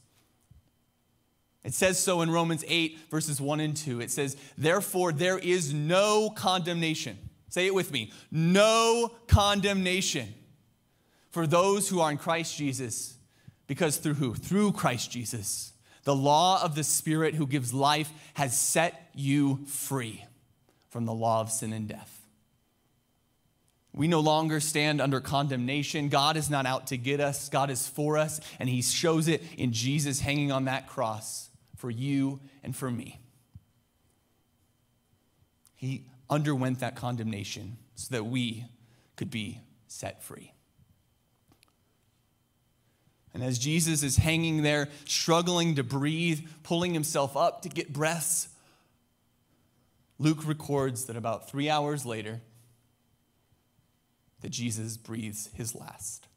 It 1.64 1.76
says 1.76 2.00
so 2.00 2.22
in 2.22 2.32
Romans 2.32 2.66
8, 2.68 2.98
verses 3.12 3.40
1 3.40 3.60
and 3.60 3.78
2. 3.78 4.02
It 4.02 4.10
says, 4.10 4.36
Therefore, 4.58 5.12
there 5.12 5.38
is 5.38 5.72
no 5.72 6.32
condemnation. 6.32 7.20
Say 7.48 7.68
it 7.68 7.76
with 7.76 7.92
me 7.92 8.12
no 8.32 9.12
condemnation 9.28 10.34
for 11.30 11.46
those 11.46 11.90
who 11.90 12.00
are 12.00 12.10
in 12.10 12.18
Christ 12.18 12.58
Jesus. 12.58 13.18
Because 13.72 13.96
through 13.96 14.16
who? 14.16 14.34
Through 14.34 14.74
Christ 14.74 15.12
Jesus. 15.12 15.72
The 16.04 16.14
law 16.14 16.62
of 16.62 16.76
the 16.76 16.84
Spirit 16.84 17.36
who 17.36 17.48
gives 17.48 17.74
life 17.74 18.12
has 18.34 18.60
set 18.60 19.10
you 19.16 19.64
free 19.66 20.26
from 20.90 21.06
the 21.06 21.14
law 21.14 21.40
of 21.40 21.50
sin 21.50 21.72
and 21.72 21.88
death. 21.88 22.26
We 23.94 24.10
no 24.10 24.20
longer 24.20 24.60
stand 24.60 25.00
under 25.00 25.22
condemnation. 25.22 26.10
God 26.10 26.36
is 26.36 26.50
not 26.50 26.66
out 26.66 26.88
to 26.88 26.98
get 26.98 27.22
us, 27.22 27.48
God 27.48 27.70
is 27.70 27.88
for 27.88 28.18
us, 28.18 28.42
and 28.60 28.68
He 28.68 28.82
shows 28.82 29.30
it 29.30 29.42
in 29.58 29.72
Jesus 29.72 30.20
hanging 30.20 30.52
on 30.52 30.66
that 30.66 30.90
cross 30.90 31.50
for 31.78 31.90
you 31.90 32.42
and 32.66 32.76
for 32.76 32.92
me. 32.92 33.22
He 35.78 36.04
underwent 36.30 36.82
that 36.82 36.98
condemnation 36.98 37.78
so 37.96 38.16
that 38.16 38.26
we 38.26 38.66
could 39.16 39.32
be 39.32 39.62
set 39.88 40.24
free. 40.24 40.52
And 43.34 43.44
as 43.44 43.58
Jesus 43.58 44.04
is 44.04 44.18
hanging 44.18 44.62
there, 44.62 44.90
struggling 45.06 45.76
to 45.76 45.84
breathe, 45.84 46.42
pulling 46.64 46.94
himself 46.94 47.38
up 47.38 47.62
to 47.62 47.70
get 47.70 47.94
breaths, 47.94 48.50
Luke 50.20 50.46
records 50.46 51.06
that 51.06 51.16
about 51.16 51.50
three 51.50 51.70
hours 51.70 52.06
later, 52.06 52.42
that 54.42 54.50
Jesus 54.50 54.98
breathes 54.98 55.50
his 55.54 55.74
last. 55.74 56.28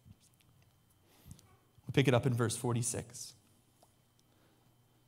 We'll 1.87 1.93
pick 1.93 2.09
it 2.09 2.15
up 2.15 2.27
in 2.27 2.35
verse 2.35 2.57
46. 2.57 3.35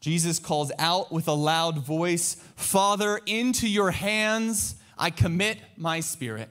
Jesus 0.01 0.39
calls 0.39 0.71
out 0.79 1.11
with 1.11 1.27
a 1.27 1.33
loud 1.33 1.79
voice, 1.79 2.37
Father, 2.57 3.21
into 3.27 3.69
your 3.69 3.93
hands 3.93 4.77
I 4.99 5.11
commit 5.11 5.59
my 5.77 6.01
spirit. 6.01 6.49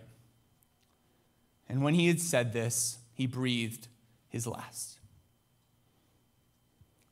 And 1.67 1.83
when 1.83 1.93
he 1.93 2.07
had 2.07 2.19
said 2.19 2.53
this, 2.53 2.99
he 3.13 3.25
breathed 3.27 3.87
his 4.29 4.45
last. 4.45 4.94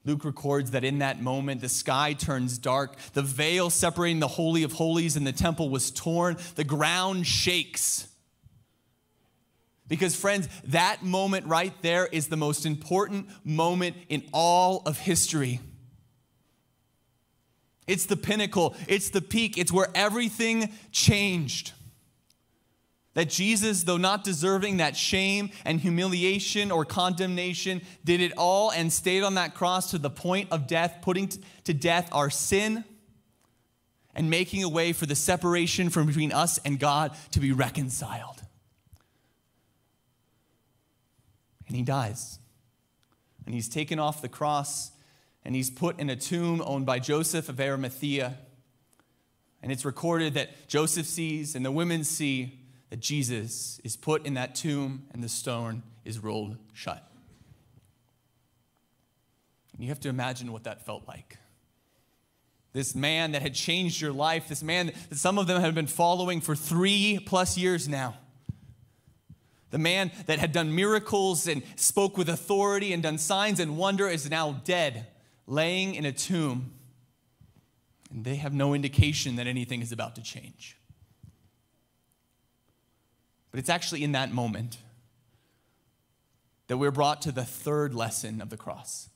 Luke 0.05 0.25
records 0.25 0.71
that 0.71 0.83
in 0.83 0.99
that 0.99 1.21
moment, 1.21 1.61
the 1.61 1.69
sky 1.69 2.13
turns 2.13 2.57
dark. 2.57 2.95
The 3.13 3.21
veil 3.21 3.69
separating 3.69 4.19
the 4.19 4.27
Holy 4.27 4.63
of 4.63 4.73
Holies 4.73 5.15
and 5.15 5.25
the 5.25 5.31
temple 5.31 5.69
was 5.69 5.91
torn. 5.91 6.37
The 6.55 6.65
ground 6.65 7.25
shakes. 7.25 8.07
Because, 9.87 10.15
friends, 10.15 10.49
that 10.65 11.03
moment 11.03 11.45
right 11.45 11.73
there 11.81 12.07
is 12.07 12.27
the 12.27 12.37
most 12.37 12.65
important 12.65 13.27
moment 13.45 13.95
in 14.09 14.23
all 14.33 14.81
of 14.85 14.97
history. 14.97 15.59
It's 17.85 18.05
the 18.05 18.17
pinnacle, 18.17 18.75
it's 18.87 19.09
the 19.09 19.21
peak, 19.21 19.57
it's 19.57 19.71
where 19.71 19.89
everything 19.93 20.71
changed. 20.91 21.73
That 23.13 23.29
Jesus, 23.29 23.83
though 23.83 23.97
not 23.97 24.23
deserving 24.23 24.77
that 24.77 24.97
shame 24.97 25.51
and 25.65 25.79
humiliation 25.79 26.71
or 26.71 26.83
condemnation, 26.83 27.81
did 28.03 28.21
it 28.21 28.33
all 28.37 28.71
and 28.71 28.91
stayed 28.91 29.21
on 29.21 29.35
that 29.35 29.53
cross 29.53 29.91
to 29.91 29.99
the 29.99 30.09
point 30.09 30.49
of 30.51 30.65
death, 30.65 30.97
putting 31.01 31.29
to 31.65 31.73
death 31.73 32.09
our 32.11 32.31
sin 32.31 32.83
and 34.15 34.29
making 34.29 34.63
a 34.63 34.69
way 34.69 34.93
for 34.93 35.05
the 35.05 35.15
separation 35.15 35.89
from 35.89 36.07
between 36.07 36.31
us 36.31 36.59
and 36.65 36.79
God 36.79 37.15
to 37.31 37.39
be 37.39 37.51
reconciled. 37.51 38.41
And 41.67 41.75
he 41.75 41.83
dies. 41.83 42.39
And 43.45 43.53
he's 43.53 43.69
taken 43.69 43.99
off 43.99 44.21
the 44.21 44.29
cross 44.29 44.91
and 45.45 45.55
he's 45.55 45.69
put 45.69 45.99
in 45.99 46.09
a 46.09 46.15
tomb 46.15 46.61
owned 46.65 46.85
by 46.85 46.99
Joseph 46.99 47.49
of 47.49 47.59
Arimathea. 47.59 48.37
And 49.61 49.71
it's 49.71 49.85
recorded 49.85 50.35
that 50.35 50.67
Joseph 50.67 51.05
sees 51.05 51.55
and 51.55 51.65
the 51.65 51.71
women 51.71 52.03
see 52.03 52.62
that 52.93 52.99
Jesus 52.99 53.81
is 53.83 53.97
put 53.97 54.23
in 54.23 54.35
that 54.35 54.53
tomb 54.53 55.07
and 55.09 55.23
the 55.23 55.27
stone 55.27 55.81
is 56.05 56.19
rolled 56.19 56.57
shut. 56.73 57.03
And 59.73 59.81
you 59.81 59.87
have 59.89 59.99
to 60.01 60.09
imagine 60.09 60.51
what 60.51 60.65
that 60.65 60.85
felt 60.85 61.07
like. 61.07 61.39
This 62.71 62.93
man 62.93 63.31
that 63.31 63.41
had 63.41 63.55
changed 63.55 63.99
your 63.99 64.11
life, 64.11 64.47
this 64.47 64.61
man 64.61 64.93
that 65.09 65.17
some 65.17 65.39
of 65.39 65.47
them 65.47 65.59
had 65.59 65.73
been 65.73 65.87
following 65.87 66.39
for 66.39 66.55
three 66.55 67.19
plus 67.25 67.57
years 67.57 67.89
now. 67.89 68.15
The 69.71 69.79
man 69.79 70.11
that 70.27 70.37
had 70.37 70.51
done 70.51 70.75
miracles 70.75 71.47
and 71.47 71.63
spoke 71.75 72.15
with 72.15 72.29
authority 72.29 72.93
and 72.93 73.01
done 73.01 73.17
signs 73.17 73.59
and 73.59 73.75
wonder 73.75 74.07
is 74.07 74.29
now 74.29 74.61
dead 74.65 75.07
laying 75.47 75.95
in 75.95 76.05
a 76.05 76.11
tomb, 76.11 76.73
and 78.11 78.23
they 78.23 78.35
have 78.35 78.53
no 78.53 78.75
indication 78.75 79.37
that 79.37 79.47
anything 79.47 79.81
is 79.81 79.91
about 79.91 80.13
to 80.17 80.21
change. 80.21 80.77
But 83.53 83.59
it's 83.59 83.69
actually 83.69 84.03
in 84.03 84.13
that 84.13 84.33
moment 84.33 84.79
that 86.67 86.77
we're 86.77 86.89
brought 86.89 87.21
to 87.21 87.31
the 87.31 87.45
third 87.45 87.93
lesson 87.93 88.41
of 88.41 88.49
the 88.49 88.57
cross 88.57 89.09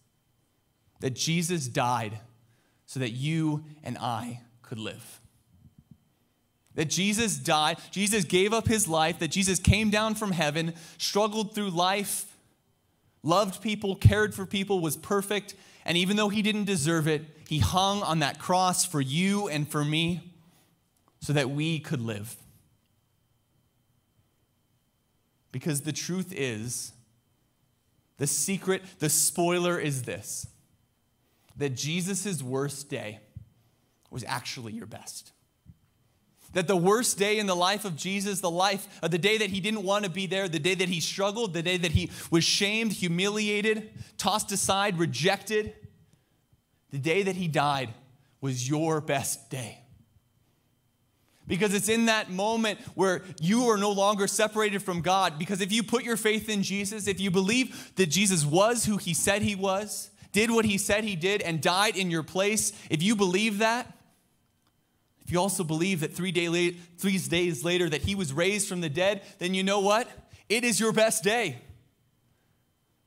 that 0.99 1.15
Jesus 1.15 1.67
died 1.67 2.19
so 2.85 2.99
that 2.99 3.09
you 3.09 3.65
and 3.83 3.97
I 3.97 4.41
could 4.61 4.77
live. 4.77 5.21
That 6.75 6.85
Jesus 6.85 7.37
died, 7.37 7.77
Jesus 7.89 8.25
gave 8.25 8.53
up 8.53 8.67
his 8.67 8.87
life, 8.87 9.17
that 9.17 9.29
Jesus 9.29 9.57
came 9.57 9.89
down 9.89 10.13
from 10.13 10.33
heaven, 10.33 10.75
struggled 10.99 11.55
through 11.55 11.71
life, 11.71 12.37
loved 13.23 13.63
people, 13.63 13.95
cared 13.95 14.35
for 14.35 14.45
people, 14.45 14.79
was 14.79 14.95
perfect, 14.97 15.55
and 15.83 15.97
even 15.97 16.15
though 16.15 16.29
he 16.29 16.43
didn't 16.43 16.65
deserve 16.65 17.07
it, 17.07 17.25
he 17.47 17.57
hung 17.57 18.03
on 18.03 18.19
that 18.19 18.37
cross 18.37 18.85
for 18.85 19.01
you 19.01 19.47
and 19.47 19.67
for 19.67 19.83
me 19.83 20.33
so 21.21 21.33
that 21.33 21.49
we 21.49 21.79
could 21.79 22.01
live. 22.01 22.35
Because 25.57 25.81
the 25.81 25.91
truth 25.91 26.31
is, 26.37 26.91
the 28.19 28.27
secret, 28.27 28.83
the 28.99 29.09
spoiler 29.09 29.79
is 29.79 30.03
this 30.03 30.45
that 31.55 31.75
Jesus' 31.75 32.43
worst 32.43 32.89
day 32.89 33.19
was 34.11 34.23
actually 34.27 34.73
your 34.73 34.85
best. 34.85 35.31
That 36.53 36.67
the 36.67 36.77
worst 36.77 37.17
day 37.17 37.39
in 37.39 37.47
the 37.47 37.55
life 37.55 37.85
of 37.85 37.95
Jesus, 37.95 38.39
the 38.39 38.51
life 38.51 38.87
of 39.01 39.09
the 39.09 39.17
day 39.17 39.39
that 39.39 39.49
he 39.49 39.59
didn't 39.59 39.81
want 39.81 40.05
to 40.05 40.11
be 40.11 40.27
there, 40.27 40.47
the 40.47 40.59
day 40.59 40.75
that 40.75 40.89
he 40.89 40.99
struggled, 40.99 41.55
the 41.55 41.63
day 41.63 41.77
that 41.77 41.93
he 41.93 42.11
was 42.29 42.43
shamed, 42.43 42.93
humiliated, 42.93 43.89
tossed 44.19 44.51
aside, 44.51 44.99
rejected, 44.99 45.73
the 46.91 46.99
day 46.99 47.23
that 47.23 47.35
he 47.35 47.47
died 47.47 47.95
was 48.41 48.69
your 48.69 49.01
best 49.01 49.49
day. 49.49 49.79
Because 51.47 51.73
it's 51.73 51.89
in 51.89 52.07
that 52.07 52.29
moment 52.29 52.79
where 52.93 53.23
you 53.39 53.69
are 53.69 53.77
no 53.77 53.91
longer 53.91 54.27
separated 54.27 54.83
from 54.83 55.01
God. 55.01 55.39
Because 55.39 55.61
if 55.61 55.71
you 55.71 55.81
put 55.81 56.03
your 56.03 56.17
faith 56.17 56.49
in 56.49 56.61
Jesus, 56.61 57.07
if 57.07 57.19
you 57.19 57.31
believe 57.31 57.95
that 57.95 58.07
Jesus 58.07 58.45
was 58.45 58.85
who 58.85 58.97
he 58.97 59.13
said 59.13 59.41
he 59.41 59.55
was, 59.55 60.09
did 60.33 60.51
what 60.51 60.65
he 60.65 60.77
said 60.77 61.03
he 61.03 61.15
did, 61.15 61.41
and 61.41 61.61
died 61.61 61.95
in 61.95 62.11
your 62.11 62.23
place, 62.23 62.73
if 62.89 63.01
you 63.01 63.15
believe 63.15 63.59
that, 63.59 63.91
if 65.23 65.31
you 65.31 65.39
also 65.39 65.63
believe 65.63 66.01
that 66.01 66.13
three, 66.13 66.31
day 66.31 66.47
late, 66.47 66.79
three 66.97 67.17
days 67.17 67.63
later 67.63 67.89
that 67.89 68.01
he 68.01 68.15
was 68.15 68.31
raised 68.31 68.67
from 68.69 68.81
the 68.81 68.89
dead, 68.89 69.23
then 69.39 69.53
you 69.53 69.63
know 69.63 69.79
what? 69.79 70.09
It 70.47 70.63
is 70.63 70.79
your 70.79 70.93
best 70.93 71.23
day. 71.23 71.57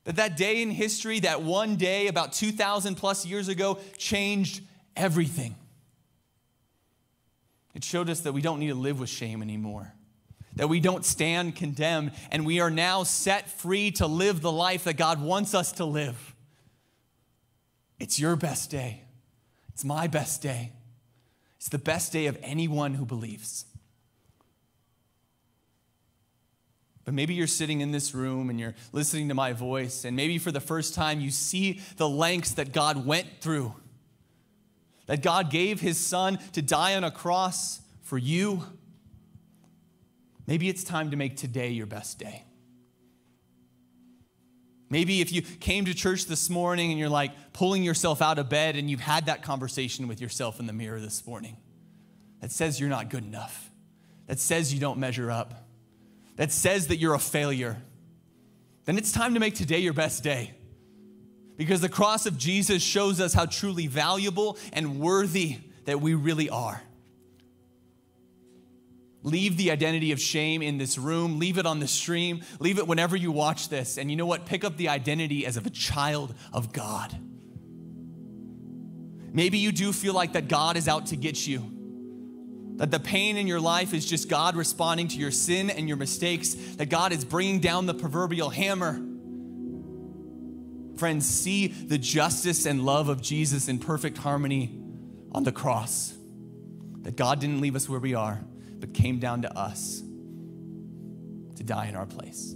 That 0.04 0.16
that 0.16 0.36
day 0.36 0.60
in 0.60 0.70
history, 0.70 1.20
that 1.20 1.42
one 1.42 1.76
day 1.76 2.08
about 2.08 2.32
2,000 2.32 2.94
plus 2.94 3.24
years 3.24 3.48
ago, 3.48 3.78
changed 3.96 4.62
everything. 4.96 5.54
It 7.74 7.84
showed 7.84 8.10
us 8.10 8.20
that 8.20 8.32
we 8.32 8.42
don't 8.42 8.58
need 8.58 8.68
to 8.68 8.74
live 8.74 9.00
with 9.00 9.08
shame 9.08 9.42
anymore, 9.42 9.92
that 10.56 10.68
we 10.68 10.80
don't 10.80 11.04
stand 11.04 11.54
condemned, 11.54 12.12
and 12.30 12.44
we 12.44 12.60
are 12.60 12.70
now 12.70 13.04
set 13.04 13.48
free 13.48 13.90
to 13.92 14.06
live 14.06 14.40
the 14.40 14.52
life 14.52 14.84
that 14.84 14.94
God 14.94 15.22
wants 15.22 15.54
us 15.54 15.72
to 15.72 15.84
live. 15.84 16.34
It's 17.98 18.18
your 18.18 18.34
best 18.34 18.70
day, 18.70 19.02
it's 19.68 19.84
my 19.84 20.06
best 20.06 20.42
day, 20.42 20.72
it's 21.56 21.68
the 21.68 21.78
best 21.78 22.12
day 22.12 22.26
of 22.26 22.38
anyone 22.42 22.94
who 22.94 23.04
believes. 23.04 23.66
But 27.04 27.14
maybe 27.14 27.34
you're 27.34 27.46
sitting 27.46 27.80
in 27.80 27.92
this 27.92 28.14
room 28.14 28.50
and 28.50 28.60
you're 28.60 28.74
listening 28.92 29.28
to 29.28 29.34
my 29.34 29.52
voice, 29.52 30.04
and 30.04 30.16
maybe 30.16 30.38
for 30.38 30.52
the 30.52 30.60
first 30.60 30.94
time 30.94 31.20
you 31.20 31.30
see 31.30 31.80
the 31.96 32.08
lengths 32.08 32.52
that 32.54 32.72
God 32.72 33.06
went 33.06 33.26
through. 33.40 33.74
That 35.10 35.22
God 35.22 35.50
gave 35.50 35.80
his 35.80 35.98
son 35.98 36.38
to 36.52 36.62
die 36.62 36.94
on 36.94 37.02
a 37.02 37.10
cross 37.10 37.80
for 38.02 38.16
you. 38.16 38.62
Maybe 40.46 40.68
it's 40.68 40.84
time 40.84 41.10
to 41.10 41.16
make 41.16 41.36
today 41.36 41.70
your 41.70 41.86
best 41.86 42.20
day. 42.20 42.44
Maybe 44.88 45.20
if 45.20 45.32
you 45.32 45.42
came 45.42 45.84
to 45.86 45.94
church 45.94 46.26
this 46.26 46.48
morning 46.48 46.90
and 46.90 46.98
you're 46.98 47.08
like 47.08 47.32
pulling 47.52 47.82
yourself 47.82 48.22
out 48.22 48.38
of 48.38 48.48
bed 48.48 48.76
and 48.76 48.88
you've 48.88 49.00
had 49.00 49.26
that 49.26 49.42
conversation 49.42 50.06
with 50.06 50.20
yourself 50.20 50.60
in 50.60 50.66
the 50.66 50.72
mirror 50.72 51.00
this 51.00 51.26
morning 51.26 51.56
that 52.40 52.52
says 52.52 52.78
you're 52.78 52.88
not 52.88 53.10
good 53.10 53.24
enough, 53.24 53.70
that 54.28 54.38
says 54.38 54.72
you 54.72 54.78
don't 54.78 54.98
measure 54.98 55.28
up 55.28 55.66
that 56.40 56.50
says 56.50 56.86
that 56.86 56.96
you're 56.96 57.12
a 57.12 57.18
failure, 57.18 57.82
then 58.86 58.96
it's 58.96 59.12
time 59.12 59.34
to 59.34 59.40
make 59.40 59.54
today 59.54 59.80
your 59.80 59.92
best 59.92 60.24
day. 60.24 60.54
Because 61.60 61.82
the 61.82 61.90
cross 61.90 62.24
of 62.24 62.38
Jesus 62.38 62.82
shows 62.82 63.20
us 63.20 63.34
how 63.34 63.44
truly 63.44 63.86
valuable 63.86 64.56
and 64.72 64.98
worthy 64.98 65.58
that 65.84 66.00
we 66.00 66.14
really 66.14 66.48
are. 66.48 66.80
Leave 69.22 69.58
the 69.58 69.70
identity 69.70 70.12
of 70.12 70.18
shame 70.18 70.62
in 70.62 70.78
this 70.78 70.96
room, 70.96 71.38
leave 71.38 71.58
it 71.58 71.66
on 71.66 71.78
the 71.78 71.86
stream, 71.86 72.40
leave 72.60 72.78
it 72.78 72.88
whenever 72.88 73.14
you 73.14 73.30
watch 73.30 73.68
this. 73.68 73.98
And 73.98 74.10
you 74.10 74.16
know 74.16 74.24
what? 74.24 74.46
Pick 74.46 74.64
up 74.64 74.78
the 74.78 74.88
identity 74.88 75.44
as 75.44 75.58
of 75.58 75.66
a 75.66 75.70
child 75.70 76.34
of 76.50 76.72
God. 76.72 77.14
Maybe 79.30 79.58
you 79.58 79.70
do 79.70 79.92
feel 79.92 80.14
like 80.14 80.32
that 80.32 80.48
God 80.48 80.78
is 80.78 80.88
out 80.88 81.08
to 81.08 81.16
get 81.16 81.46
you. 81.46 81.70
That 82.76 82.90
the 82.90 83.00
pain 83.00 83.36
in 83.36 83.46
your 83.46 83.60
life 83.60 83.92
is 83.92 84.06
just 84.06 84.30
God 84.30 84.56
responding 84.56 85.08
to 85.08 85.18
your 85.18 85.30
sin 85.30 85.68
and 85.68 85.86
your 85.88 85.98
mistakes, 85.98 86.54
that 86.76 86.88
God 86.88 87.12
is 87.12 87.22
bringing 87.22 87.60
down 87.60 87.84
the 87.84 87.92
proverbial 87.92 88.48
hammer. 88.48 88.98
Friends, 91.00 91.26
see 91.26 91.68
the 91.68 91.96
justice 91.96 92.66
and 92.66 92.84
love 92.84 93.08
of 93.08 93.22
Jesus 93.22 93.68
in 93.68 93.78
perfect 93.78 94.18
harmony 94.18 94.78
on 95.32 95.44
the 95.44 95.50
cross. 95.50 96.12
That 97.04 97.16
God 97.16 97.40
didn't 97.40 97.62
leave 97.62 97.74
us 97.74 97.88
where 97.88 97.98
we 97.98 98.12
are, 98.12 98.38
but 98.78 98.92
came 98.92 99.18
down 99.18 99.40
to 99.40 99.58
us 99.58 100.02
to 101.56 101.64
die 101.64 101.86
in 101.86 101.96
our 101.96 102.04
place. 102.04 102.52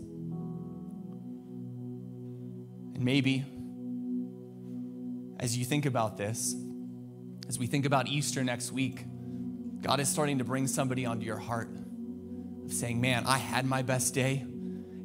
And 2.95 3.01
maybe, 3.03 3.47
as 5.41 5.57
you 5.57 5.65
think 5.65 5.87
about 5.87 6.19
this, 6.19 6.55
as 7.49 7.59
we 7.59 7.67
think 7.67 7.87
about 7.87 8.09
Easter 8.09 8.45
next 8.45 8.73
week, 8.73 9.07
God 9.81 10.01
is 10.01 10.09
starting 10.11 10.37
to 10.37 10.45
bring 10.45 10.67
somebody 10.67 11.07
onto 11.07 11.25
your 11.25 11.39
heart 11.39 11.71
of 12.67 12.75
saying, 12.75 13.01
Man, 13.01 13.25
I 13.25 13.39
had 13.39 13.65
my 13.65 13.81
best 13.81 14.13
day 14.13 14.41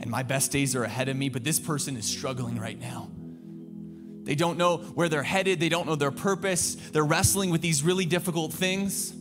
and 0.02 0.08
my 0.08 0.24
best 0.24 0.52
days 0.52 0.76
are 0.76 0.84
ahead 0.84 1.08
of 1.08 1.16
me, 1.16 1.30
but 1.30 1.46
this 1.46 1.58
person 1.58 1.96
is 1.96 2.04
struggling 2.04 2.60
right 2.60 2.78
now. 2.78 3.10
They 4.30 4.36
don't 4.36 4.60
know 4.60 4.78
where 4.78 5.10
they're 5.10 5.24
headed, 5.24 5.60
they 5.60 5.70
don't 5.70 5.88
know 5.88 5.96
their 5.96 6.12
purpose, 6.12 6.76
they're 6.76 7.04
wrestling 7.04 7.50
with 7.50 7.62
these 7.62 7.82
really 7.82 8.06
difficult 8.06 8.54
things. 8.54 9.12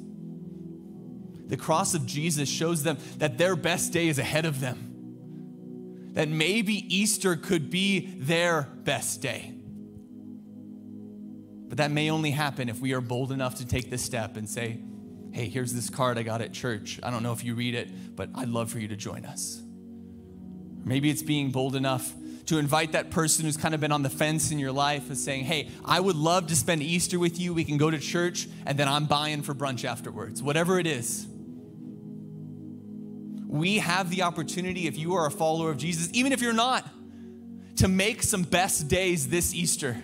The 1.46 1.56
cross 1.56 1.94
of 1.94 2.04
Jesus 2.04 2.46
shows 2.46 2.82
them 2.82 2.98
that 3.16 3.38
their 3.38 3.56
best 3.56 3.90
day 3.90 4.08
is 4.08 4.18
ahead 4.18 4.44
of 4.44 4.60
them. 4.60 6.10
That 6.12 6.28
maybe 6.28 6.94
Easter 6.94 7.36
could 7.36 7.70
be 7.70 8.00
their 8.18 8.68
best 8.84 9.22
day. 9.22 9.54
But 11.68 11.78
that 11.78 11.90
may 11.90 12.10
only 12.10 12.32
happen 12.32 12.68
if 12.68 12.78
we 12.78 12.92
are 12.92 13.00
bold 13.00 13.32
enough 13.32 13.54
to 13.60 13.66
take 13.66 13.88
this 13.88 14.02
step 14.02 14.36
and 14.36 14.46
say, 14.46 14.78
hey, 15.32 15.48
here's 15.48 15.72
this 15.72 15.88
card 15.88 16.18
I 16.18 16.22
got 16.22 16.42
at 16.42 16.52
church. 16.52 17.00
I 17.02 17.10
don't 17.10 17.22
know 17.22 17.32
if 17.32 17.42
you 17.42 17.54
read 17.54 17.74
it, 17.74 18.14
but 18.14 18.28
I'd 18.34 18.50
love 18.50 18.70
for 18.70 18.78
you 18.78 18.88
to 18.88 18.96
join 18.96 19.24
us. 19.24 19.62
Maybe 20.84 21.08
it's 21.08 21.22
being 21.22 21.50
bold 21.50 21.76
enough 21.76 22.12
to 22.48 22.56
invite 22.56 22.92
that 22.92 23.10
person 23.10 23.44
who's 23.44 23.58
kind 23.58 23.74
of 23.74 23.80
been 23.80 23.92
on 23.92 24.02
the 24.02 24.08
fence 24.08 24.50
in 24.50 24.58
your 24.58 24.72
life 24.72 25.08
and 25.08 25.18
saying, 25.18 25.44
hey, 25.44 25.68
I 25.84 26.00
would 26.00 26.16
love 26.16 26.46
to 26.46 26.56
spend 26.56 26.82
Easter 26.82 27.18
with 27.18 27.38
you. 27.38 27.52
We 27.52 27.62
can 27.62 27.76
go 27.76 27.90
to 27.90 27.98
church 27.98 28.48
and 28.64 28.78
then 28.78 28.88
I'm 28.88 29.04
buying 29.04 29.42
for 29.42 29.54
brunch 29.54 29.84
afterwards, 29.84 30.42
whatever 30.42 30.78
it 30.78 30.86
is. 30.86 31.26
We 33.46 33.78
have 33.80 34.08
the 34.08 34.22
opportunity, 34.22 34.86
if 34.86 34.96
you 34.96 35.14
are 35.16 35.26
a 35.26 35.30
follower 35.30 35.70
of 35.70 35.76
Jesus, 35.76 36.08
even 36.14 36.32
if 36.32 36.40
you're 36.40 36.54
not, 36.54 36.88
to 37.76 37.88
make 37.88 38.22
some 38.22 38.44
best 38.44 38.88
days 38.88 39.28
this 39.28 39.54
Easter. 39.54 40.02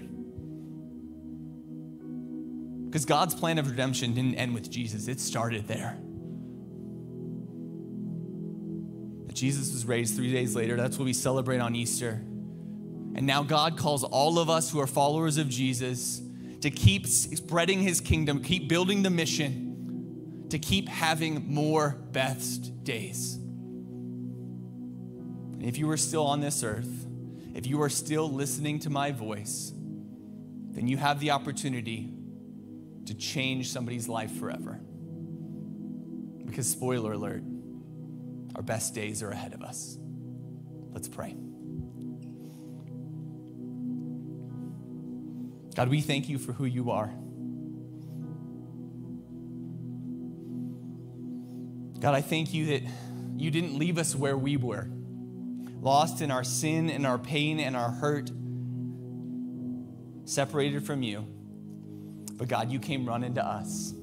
Because 2.84 3.06
God's 3.06 3.34
plan 3.34 3.56
of 3.56 3.70
redemption 3.70 4.12
didn't 4.12 4.34
end 4.34 4.52
with 4.52 4.70
Jesus, 4.70 5.08
it 5.08 5.18
started 5.18 5.66
there. 5.66 5.96
Jesus 9.32 9.72
was 9.72 9.84
raised 9.84 10.14
three 10.14 10.32
days 10.32 10.54
later. 10.54 10.76
That's 10.76 10.96
what 10.96 11.06
we 11.06 11.12
celebrate 11.12 11.58
on 11.58 11.74
Easter. 11.74 12.22
And 13.14 13.26
now 13.26 13.42
God 13.42 13.78
calls 13.78 14.02
all 14.02 14.38
of 14.38 14.50
us 14.50 14.70
who 14.70 14.80
are 14.80 14.86
followers 14.86 15.38
of 15.38 15.48
Jesus 15.48 16.20
to 16.60 16.70
keep 16.70 17.06
spreading 17.06 17.80
his 17.80 18.00
kingdom, 18.00 18.42
keep 18.42 18.68
building 18.68 19.02
the 19.02 19.10
mission, 19.10 20.46
to 20.50 20.58
keep 20.58 20.88
having 20.88 21.52
more 21.52 21.96
best 22.12 22.84
days. 22.84 23.34
And 25.54 25.64
if 25.64 25.78
you 25.78 25.90
are 25.90 25.96
still 25.96 26.26
on 26.26 26.40
this 26.40 26.62
earth, 26.64 27.06
if 27.54 27.66
you 27.66 27.82
are 27.82 27.88
still 27.88 28.30
listening 28.30 28.80
to 28.80 28.90
my 28.90 29.12
voice, 29.12 29.72
then 30.70 30.88
you 30.88 30.96
have 30.96 31.20
the 31.20 31.30
opportunity 31.30 32.12
to 33.06 33.14
change 33.14 33.70
somebody's 33.70 34.08
life 34.08 34.32
forever. 34.38 34.80
Because, 36.46 36.68
spoiler 36.68 37.12
alert, 37.12 37.42
our 38.56 38.62
best 38.62 38.94
days 38.94 39.22
are 39.22 39.30
ahead 39.30 39.54
of 39.54 39.62
us. 39.62 39.96
Let's 40.92 41.08
pray. 41.08 41.36
God, 45.74 45.88
we 45.88 46.00
thank 46.00 46.28
you 46.28 46.38
for 46.38 46.52
who 46.52 46.64
you 46.64 46.90
are. 46.92 47.12
God, 52.00 52.14
I 52.14 52.20
thank 52.20 52.54
you 52.54 52.66
that 52.66 52.82
you 53.36 53.50
didn't 53.50 53.78
leave 53.78 53.98
us 53.98 54.14
where 54.14 54.36
we 54.36 54.56
were, 54.56 54.88
lost 55.80 56.20
in 56.20 56.30
our 56.30 56.44
sin 56.44 56.90
and 56.90 57.06
our 57.06 57.18
pain 57.18 57.58
and 57.58 57.76
our 57.76 57.90
hurt, 57.90 58.30
separated 60.24 60.86
from 60.86 61.02
you. 61.02 61.26
But 62.34 62.48
God, 62.48 62.70
you 62.70 62.78
came 62.78 63.06
running 63.06 63.34
to 63.34 63.44
us. 63.44 63.94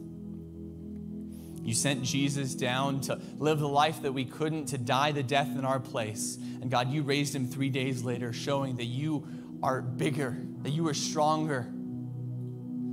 You 1.63 1.75
sent 1.75 2.03
Jesus 2.03 2.55
down 2.55 3.01
to 3.01 3.21
live 3.37 3.59
the 3.59 3.67
life 3.67 4.01
that 4.01 4.13
we 4.13 4.25
couldn't, 4.25 4.67
to 4.67 4.77
die 4.77 5.11
the 5.11 5.21
death 5.21 5.49
in 5.55 5.63
our 5.63 5.79
place. 5.79 6.37
And 6.61 6.71
God, 6.71 6.89
you 6.89 7.03
raised 7.03 7.35
him 7.35 7.47
three 7.47 7.69
days 7.69 8.03
later, 8.03 8.33
showing 8.33 8.77
that 8.77 8.85
you 8.85 9.27
are 9.63 9.81
bigger, 9.81 10.37
that 10.61 10.71
you 10.71 10.87
are 10.87 10.93
stronger 10.93 11.71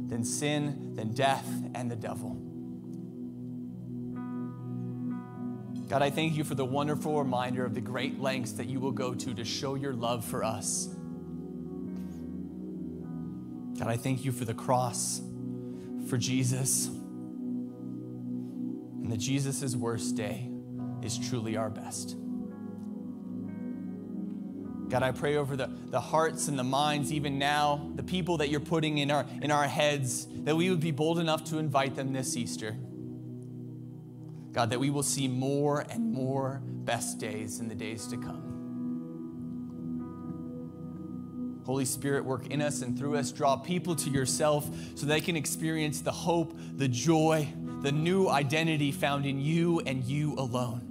than 0.09 0.25
sin, 0.25 0.95
than 0.95 1.13
death, 1.13 1.47
and 1.75 1.91
the 1.91 1.97
devil. 1.97 2.37
God, 5.89 6.03
I 6.03 6.11
thank 6.11 6.37
you 6.37 6.45
for 6.45 6.55
the 6.55 6.67
wonderful 6.67 7.19
reminder 7.19 7.65
of 7.65 7.75
the 7.75 7.81
great 7.81 8.21
lengths 8.21 8.53
that 8.53 8.67
you 8.67 8.79
will 8.79 8.93
go 8.93 9.15
to 9.15 9.35
to 9.35 9.45
show 9.45 9.75
your 9.75 9.95
love 9.95 10.25
for 10.25 10.45
us. 10.45 10.89
God, 13.79 13.89
I 13.89 13.97
thank 13.97 14.25
you 14.25 14.33
for 14.33 14.45
the 14.45 14.55
cross 14.55 15.23
for 16.09 16.19
Jesus. 16.19 16.89
And 18.99 19.11
that 19.11 19.19
Jesus' 19.19 19.75
worst 19.75 20.15
day 20.17 20.51
is 21.03 21.17
truly 21.17 21.57
our 21.57 21.71
best. 21.71 22.17
God, 24.89 25.03
I 25.03 25.13
pray 25.13 25.37
over 25.37 25.55
the, 25.55 25.71
the 25.91 26.01
hearts 26.01 26.49
and 26.49 26.59
the 26.59 26.65
minds, 26.65 27.13
even 27.13 27.39
now, 27.39 27.91
the 27.95 28.03
people 28.03 28.39
that 28.39 28.49
you're 28.49 28.61
putting 28.61 28.99
in 28.99 29.11
our, 29.11 29.27
in 29.43 29.51
our 29.51 29.67
heads, 29.67 30.27
that 30.45 30.57
we 30.57 30.71
would 30.71 30.81
be 30.81 30.93
bold 30.93 31.19
enough 31.19 31.45
to 31.45 31.59
invite 31.59 31.95
them 31.95 32.13
this 32.13 32.37
Easter. 32.37 32.77
God, 34.53 34.71
that 34.71 34.81
we 34.81 34.89
will 34.91 35.03
see 35.03 35.29
more 35.29 35.85
and 35.91 36.13
more 36.13 36.63
best 36.65 37.19
days 37.19 37.61
in 37.61 37.69
the 37.69 37.75
days 37.75 38.07
to 38.09 38.17
come. 38.17 38.49
Holy 41.67 41.85
Spirit, 41.85 42.25
work 42.25 42.47
in 42.47 42.63
us 42.63 42.81
and 42.81 42.99
through 42.99 43.17
us. 43.17 43.31
Draw 43.31 43.59
people 43.59 43.95
to 43.97 44.09
yourself 44.09 44.67
so 44.95 45.05
they 45.05 45.21
can 45.21 45.37
experience 45.37 46.01
the 46.01 46.11
hope, 46.11 46.59
the 46.77 46.89
joy, 46.89 47.47
the 47.83 47.93
new 47.93 48.27
identity 48.27 48.91
found 48.91 49.27
in 49.27 49.39
you 49.39 49.81
and 49.81 50.03
you 50.03 50.35
alone. 50.37 50.88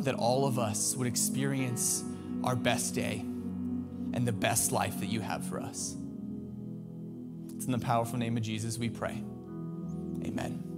God, 0.00 0.06
that 0.06 0.18
all 0.18 0.46
of 0.46 0.58
us 0.58 0.96
would 0.96 1.06
experience 1.06 2.02
our 2.42 2.56
best 2.56 2.94
day 2.94 3.18
and 4.14 4.26
the 4.26 4.32
best 4.32 4.72
life 4.72 5.00
that 5.00 5.10
you 5.10 5.20
have 5.20 5.44
for 5.44 5.60
us. 5.60 5.94
It's 7.54 7.66
in 7.66 7.72
the 7.72 7.78
powerful 7.78 8.18
name 8.18 8.38
of 8.38 8.42
Jesus 8.42 8.78
we 8.78 8.88
pray. 8.88 9.22
Amen. 10.24 10.69